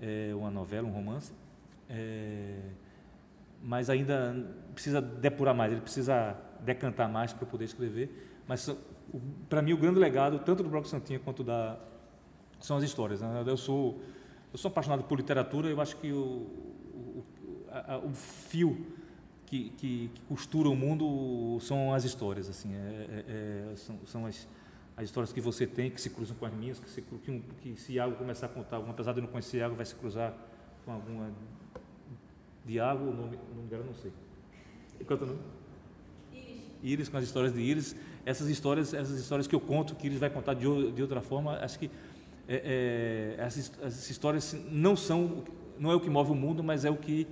é 0.00 0.34
uma 0.34 0.50
novela, 0.50 0.86
um 0.86 0.92
romance. 0.92 1.32
É, 1.88 2.58
mas 3.62 3.88
ainda 3.88 4.36
precisa 4.74 5.00
depurar 5.00 5.54
mais, 5.54 5.72
ele 5.72 5.80
precisa 5.80 6.36
decantar 6.60 7.08
mais 7.08 7.32
para 7.32 7.46
poder 7.46 7.64
escrever. 7.64 8.42
Mas 8.46 8.68
para 9.48 9.62
mim 9.62 9.72
o 9.72 9.78
grande 9.78 9.98
legado, 9.98 10.38
tanto 10.40 10.62
do 10.62 10.68
Bloco 10.68 10.86
Santinha 10.86 11.18
quanto 11.18 11.42
da 11.42 11.78
são 12.60 12.76
as 12.76 12.84
histórias. 12.84 13.20
Né? 13.20 13.44
Eu 13.46 13.56
sou 13.56 14.00
eu 14.52 14.58
sou 14.58 14.70
apaixonado 14.70 15.04
por 15.04 15.16
literatura. 15.16 15.68
Eu 15.68 15.80
acho 15.80 15.96
que 15.96 16.12
o, 16.12 16.46
a, 17.76 17.94
a, 17.94 17.98
o 17.98 18.12
fio 18.12 18.86
que, 19.46 19.70
que, 19.70 20.10
que, 20.14 20.20
costura 20.28 20.68
o 20.68 20.76
mundo 20.76 21.58
são 21.60 21.92
as 21.92 22.04
histórias, 22.04 22.48
assim, 22.48 22.74
é, 22.74 22.78
é, 22.78 23.72
é, 23.72 23.76
são, 23.76 23.98
são 24.06 24.26
as, 24.26 24.48
as 24.96 25.04
histórias 25.04 25.32
que 25.32 25.40
você 25.40 25.66
tem 25.66 25.90
que 25.90 26.00
se 26.00 26.10
cruzam 26.10 26.36
com 26.36 26.46
as 26.46 26.54
minhas, 26.54 26.80
que 26.80 26.90
se, 26.90 27.02
que, 27.02 27.42
que 27.60 27.76
se 27.80 27.92
Iago 27.92 28.16
começar 28.16 28.46
a 28.46 28.48
contar, 28.48 28.78
apesar 28.78 29.12
de 29.12 29.18
eu 29.18 29.22
não 29.22 29.30
conhecer 29.30 29.58
Iago, 29.58 29.74
vai 29.74 29.86
se 29.86 29.94
cruzar 29.94 30.34
com 30.84 30.92
alguma 30.92 31.30
de 32.64 32.74
Iago, 32.74 33.04
o 33.04 33.14
nome, 33.14 33.38
o 33.52 33.54
nome 33.54 33.68
dela 33.68 33.84
não 33.84 33.94
sei. 33.94 34.12
Quanto 35.06 35.22
o 35.22 35.26
nome? 35.26 35.40
Iris. 36.32 36.62
Iris, 36.82 37.08
com 37.08 37.16
as 37.16 37.24
histórias 37.24 37.52
de 37.52 37.60
Iris. 37.60 37.94
Essas 38.24 38.48
histórias, 38.48 38.92
essas 38.92 39.20
histórias 39.20 39.46
que 39.46 39.54
eu 39.54 39.60
conto, 39.60 39.94
que 39.94 40.06
Iris 40.06 40.18
vai 40.18 40.30
contar 40.30 40.54
de, 40.54 40.90
de 40.90 41.02
outra 41.02 41.20
forma, 41.20 41.58
acho 41.58 41.78
que 41.78 41.88
é, 42.48 43.36
é, 43.38 43.42
essas, 43.44 43.72
essas 43.80 44.10
histórias 44.10 44.56
não 44.70 44.96
são, 44.96 45.44
não 45.78 45.92
é 45.92 45.94
o 45.94 46.00
que 46.00 46.10
move 46.10 46.32
o 46.32 46.34
mundo, 46.34 46.64
mas 46.64 46.84
é 46.84 46.90
o 46.90 46.96
que 46.96 47.26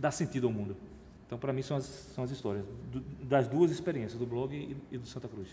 dá 0.00 0.10
sentido 0.10 0.46
ao 0.46 0.52
mundo. 0.52 0.76
Então, 1.26 1.38
para 1.38 1.52
mim, 1.52 1.62
são 1.62 1.76
as, 1.76 1.84
são 1.84 2.24
as 2.24 2.30
histórias 2.30 2.64
do, 2.90 3.00
das 3.24 3.46
duas 3.46 3.70
experiências, 3.70 4.18
do 4.18 4.26
blog 4.26 4.54
e, 4.54 4.76
e 4.90 4.98
do 4.98 5.06
Santa 5.06 5.28
Cruz. 5.28 5.48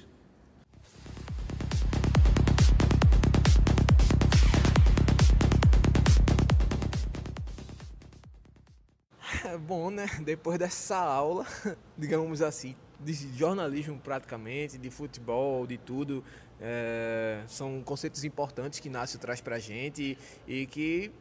Bom, 9.68 9.90
né? 9.92 10.08
Depois 10.24 10.58
dessa 10.58 10.98
aula, 10.98 11.46
digamos 11.98 12.42
assim, 12.42 12.76
de 13.00 13.14
jornalismo 13.38 14.00
praticamente, 14.00 14.78
de 14.78 14.90
futebol, 14.90 15.68
de 15.68 15.78
tudo, 15.78 16.24
é, 16.62 17.44
são 17.48 17.82
conceitos 17.84 18.24
importantes 18.24 18.80
que 18.80 18.88
Inácio 18.88 19.20
traz 19.20 19.42
para 19.42 19.58
a 19.58 19.60
gente 19.60 20.18
e, 20.48 20.62
e 20.62 20.66
que 20.66 21.12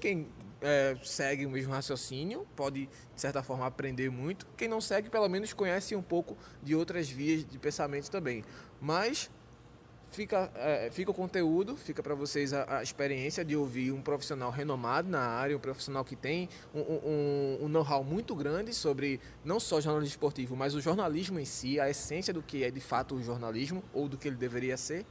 quem 0.00 0.26
é, 0.60 0.96
segue 1.04 1.46
o 1.46 1.50
mesmo 1.50 1.72
raciocínio 1.72 2.46
pode, 2.56 2.86
de 2.86 3.20
certa 3.20 3.42
forma, 3.42 3.66
aprender 3.66 4.10
muito. 4.10 4.46
Quem 4.56 4.68
não 4.68 4.80
segue, 4.80 5.08
pelo 5.08 5.28
menos 5.28 5.52
conhece 5.52 5.94
um 5.94 6.02
pouco 6.02 6.36
de 6.62 6.74
outras 6.74 7.08
vias 7.08 7.44
de 7.44 7.58
pensamento 7.58 8.10
também. 8.10 8.44
Mas 8.80 9.30
fica, 10.10 10.50
é, 10.54 10.90
fica 10.90 11.10
o 11.10 11.14
conteúdo, 11.14 11.76
fica 11.76 12.02
para 12.02 12.14
vocês 12.14 12.52
a, 12.52 12.78
a, 12.78 12.82
experiência 12.82 13.44
de 13.44 13.56
ouvir 13.56 13.92
um 13.92 14.00
profissional 14.00 14.50
renomado 14.50 15.08
na 15.08 15.20
área, 15.20 15.56
um 15.56 15.60
profissional 15.60 16.04
que 16.04 16.16
tem 16.16 16.48
um, 16.74 16.80
um, 16.80 17.58
um 17.62 17.68
know-how 17.68 18.02
muito 18.02 18.34
grande 18.34 18.74
sobre 18.74 19.20
não 19.44 19.60
só 19.60 19.80
jornalismo 19.80 20.12
esportivo, 20.12 20.56
mas 20.56 20.74
o 20.74 20.80
jornalismo 20.80 21.38
em 21.38 21.44
si, 21.44 21.78
a 21.78 21.88
essência 21.88 22.32
do 22.32 22.42
que 22.42 22.64
é 22.64 22.70
de 22.70 22.80
fato 22.80 23.14
o 23.14 23.22
jornalismo 23.22 23.82
ou 23.92 24.08
do 24.08 24.16
que 24.16 24.28
ele 24.28 24.36
deveria 24.36 24.76
ser. 24.76 25.04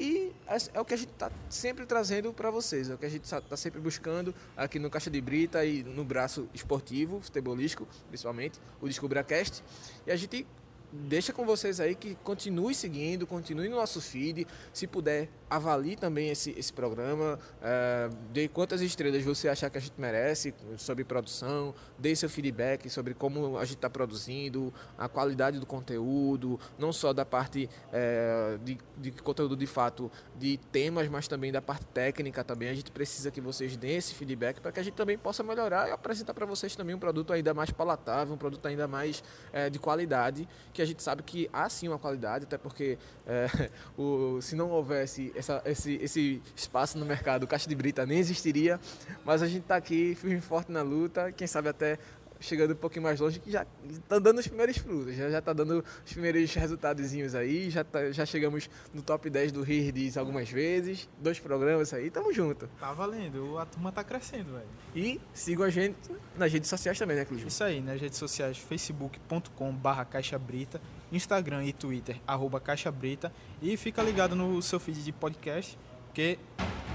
E 0.00 0.32
é, 0.46 0.80
o 0.80 0.84
que 0.84 0.94
a 0.94 0.96
gente 0.96 1.10
está 1.10 1.30
sempre 1.50 1.84
trazendo 1.84 2.32
para 2.32 2.50
vocês, 2.50 2.88
é 2.88 2.94
o 2.94 2.98
que 2.98 3.06
a 3.06 3.08
gente 3.08 3.24
está 3.24 3.56
sempre 3.56 3.80
buscando 3.80 4.34
aqui 4.56 4.78
no 4.78 4.88
Caixa 4.88 5.10
de 5.10 5.20
Brita 5.20 5.64
e 5.64 5.82
no 5.82 6.04
braço 6.04 6.48
esportivo, 6.54 7.20
futebolístico, 7.20 7.86
principalmente, 8.08 8.60
o 8.80 8.86
DescubraCast. 8.86 9.62
E 10.06 10.12
a 10.12 10.16
gente 10.16 10.46
deixa 10.92 11.32
com 11.32 11.44
vocês 11.44 11.80
aí 11.80 11.94
que 11.94 12.14
continue 12.22 12.74
seguindo, 12.74 13.26
continue 13.26 13.68
no 13.68 13.76
nosso 13.76 14.00
feed. 14.00 14.46
Se 14.72 14.86
puder, 14.86 15.28
avalie 15.50 15.96
também 15.96 16.30
esse, 16.30 16.54
esse 16.56 16.72
programa. 16.72 17.38
É, 17.62 18.08
dê 18.32 18.48
quantas 18.48 18.80
estrelas 18.80 19.22
você 19.24 19.48
achar 19.48 19.70
que 19.70 19.78
a 19.78 19.80
gente 19.80 19.94
merece 19.98 20.54
sobre 20.76 21.04
produção. 21.04 21.74
Dê 21.98 22.14
seu 22.14 22.28
feedback 22.28 22.88
sobre 22.90 23.14
como 23.14 23.58
a 23.58 23.64
gente 23.64 23.76
está 23.76 23.90
produzindo, 23.90 24.72
a 24.96 25.08
qualidade 25.08 25.58
do 25.58 25.66
conteúdo, 25.66 26.58
não 26.78 26.92
só 26.92 27.12
da 27.12 27.24
parte 27.24 27.68
é, 27.92 28.58
de, 28.62 28.78
de 28.96 29.10
conteúdo 29.12 29.56
de 29.56 29.66
fato 29.66 30.10
de 30.36 30.58
temas, 30.70 31.08
mas 31.08 31.28
também 31.28 31.50
da 31.50 31.62
parte 31.62 31.86
técnica 31.86 32.44
também. 32.44 32.68
A 32.68 32.74
gente 32.74 32.90
precisa 32.90 33.30
que 33.30 33.40
vocês 33.40 33.76
deem 33.76 33.96
esse 33.96 34.14
feedback 34.14 34.60
para 34.60 34.72
que 34.72 34.80
a 34.80 34.82
gente 34.82 34.94
também 34.94 35.16
possa 35.18 35.42
melhorar 35.42 35.88
e 35.88 35.92
apresentar 35.92 36.34
para 36.34 36.46
vocês 36.46 36.76
também 36.76 36.94
um 36.94 36.98
produto 36.98 37.32
ainda 37.32 37.54
mais 37.54 37.70
palatável, 37.70 38.34
um 38.34 38.38
produto 38.38 38.66
ainda 38.66 38.86
mais 38.86 39.22
é, 39.52 39.70
de 39.70 39.78
qualidade 39.78 40.48
que 40.72 40.82
a 40.82 40.84
gente 40.84 41.02
sabe 41.02 41.22
que 41.22 41.48
há 41.52 41.68
sim 41.68 41.88
uma 41.88 41.98
qualidade, 41.98 42.44
até 42.44 42.58
porque 42.58 42.98
o, 43.96 44.40
se 44.40 44.56
não 44.56 44.70
houvesse 44.70 45.32
essa, 45.38 45.62
esse, 45.64 45.94
esse 46.02 46.42
espaço 46.54 46.98
no 46.98 47.06
mercado, 47.06 47.46
Caixa 47.46 47.68
de 47.68 47.74
Brita 47.74 48.04
nem 48.04 48.18
existiria, 48.18 48.80
mas 49.24 49.42
a 49.42 49.46
gente 49.46 49.62
está 49.62 49.76
aqui 49.76 50.14
firme 50.14 50.38
e 50.38 50.40
forte 50.40 50.70
na 50.70 50.82
luta, 50.82 51.32
quem 51.32 51.46
sabe 51.46 51.68
até 51.68 51.98
chegando 52.40 52.72
um 52.72 52.76
pouquinho 52.76 53.02
mais 53.02 53.20
longe, 53.20 53.38
que 53.38 53.50
já 53.50 53.66
está 53.88 54.18
dando 54.18 54.38
os 54.38 54.46
primeiros 54.46 54.78
frutos, 54.78 55.14
já 55.14 55.38
está 55.38 55.52
dando 55.52 55.84
os 56.04 56.12
primeiros 56.12 56.52
resultados 56.54 57.34
aí, 57.34 57.70
já, 57.70 57.84
tá, 57.84 58.10
já 58.10 58.24
chegamos 58.24 58.68
no 58.92 59.02
top 59.02 59.28
10 59.28 59.52
do 59.52 59.62
Rirdiz 59.62 60.16
algumas 60.16 60.48
vezes, 60.50 61.08
dois 61.18 61.38
programas 61.38 61.92
aí, 61.92 62.10
tamo 62.10 62.32
junto. 62.32 62.68
Tá 62.78 62.92
valendo, 62.92 63.58
a 63.58 63.66
turma 63.66 63.92
tá 63.92 64.04
crescendo, 64.04 64.52
velho. 64.52 64.68
E 64.94 65.20
sigam 65.32 65.64
a 65.64 65.70
gente 65.70 65.96
nas 66.36 66.52
redes 66.52 66.68
sociais 66.68 66.98
também, 66.98 67.16
né, 67.16 67.24
Clisma? 67.24 67.48
Isso 67.48 67.64
aí, 67.64 67.80
nas 67.80 68.00
redes 68.00 68.18
sociais, 68.18 68.58
facebook.com 68.58 69.72
barra 69.72 70.04
caixabrita, 70.04 70.80
Instagram 71.12 71.64
e 71.64 71.72
Twitter, 71.72 72.20
arroba 72.26 72.60
caixabrita, 72.60 73.32
e 73.62 73.76
fica 73.76 74.02
ligado 74.02 74.36
no 74.36 74.60
seu 74.62 74.78
feed 74.78 75.02
de 75.02 75.12
podcast, 75.12 75.78
porque 76.06 76.38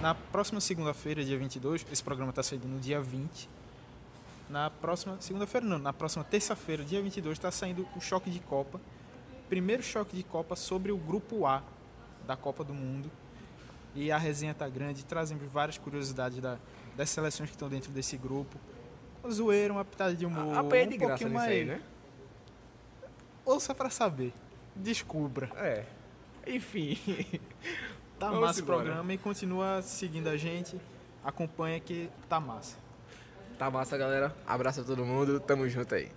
na 0.01 0.13
próxima 0.13 0.59
segunda-feira, 0.59 1.23
dia 1.23 1.37
22, 1.37 1.85
esse 1.91 2.03
programa 2.03 2.29
está 2.29 2.43
saindo 2.43 2.67
no 2.67 2.79
dia 2.79 3.01
20, 3.01 3.49
na 4.49 4.69
próxima 4.69 5.17
segunda-feira, 5.19 5.65
não, 5.65 5.79
na 5.79 5.93
próxima 5.93 6.23
terça-feira, 6.23 6.83
dia 6.83 7.01
22, 7.01 7.37
está 7.37 7.49
saindo 7.49 7.87
o 7.95 8.01
choque 8.01 8.29
de 8.29 8.39
Copa. 8.39 8.79
Primeiro 9.49 9.81
choque 9.81 10.15
de 10.15 10.23
Copa 10.23 10.55
sobre 10.55 10.91
o 10.91 10.97
grupo 10.97 11.45
A 11.45 11.63
da 12.27 12.35
Copa 12.35 12.63
do 12.63 12.73
Mundo. 12.73 13.09
E 13.95 14.11
a 14.11 14.17
resenha 14.17 14.51
está 14.51 14.67
grande, 14.67 15.05
trazemos 15.05 15.43
várias 15.51 15.77
curiosidades 15.77 16.39
da, 16.39 16.57
das 16.95 17.09
seleções 17.09 17.49
que 17.49 17.55
estão 17.55 17.69
dentro 17.69 17.91
desse 17.91 18.17
grupo. 18.17 18.57
O 19.23 19.31
zoeiro, 19.31 19.75
uma 19.75 19.85
pitada 19.85 20.13
de 20.13 20.25
humor. 20.25 20.55
A, 20.55 20.61
a 20.61 20.77
é 20.77 20.85
um 20.85 20.97
graça 20.97 21.29
mais... 21.29 21.49
aí, 21.49 21.65
né? 21.65 21.81
Ouça 23.45 23.73
para 23.75 23.89
saber. 23.89 24.33
Descubra. 24.75 25.49
É. 25.55 25.85
Enfim. 26.47 26.97
Tá 28.19 28.27
Vamos 28.29 28.41
massa 28.45 28.61
o 28.61 28.65
programa 28.65 29.11
e 29.11 29.17
continua 29.17 29.81
seguindo 29.81 30.29
a 30.29 30.37
gente. 30.37 30.79
Acompanha 31.25 31.77
que 31.79 32.09
tá 32.29 32.39
massa. 32.39 32.77
Tá 33.57 33.69
massa, 33.69 33.97
galera. 33.97 34.33
Abraço 34.47 34.79
a 34.79 34.83
todo 34.83 35.03
mundo. 35.03 35.41
Tamo 35.41 35.67
junto 35.67 35.93
aí. 35.93 36.09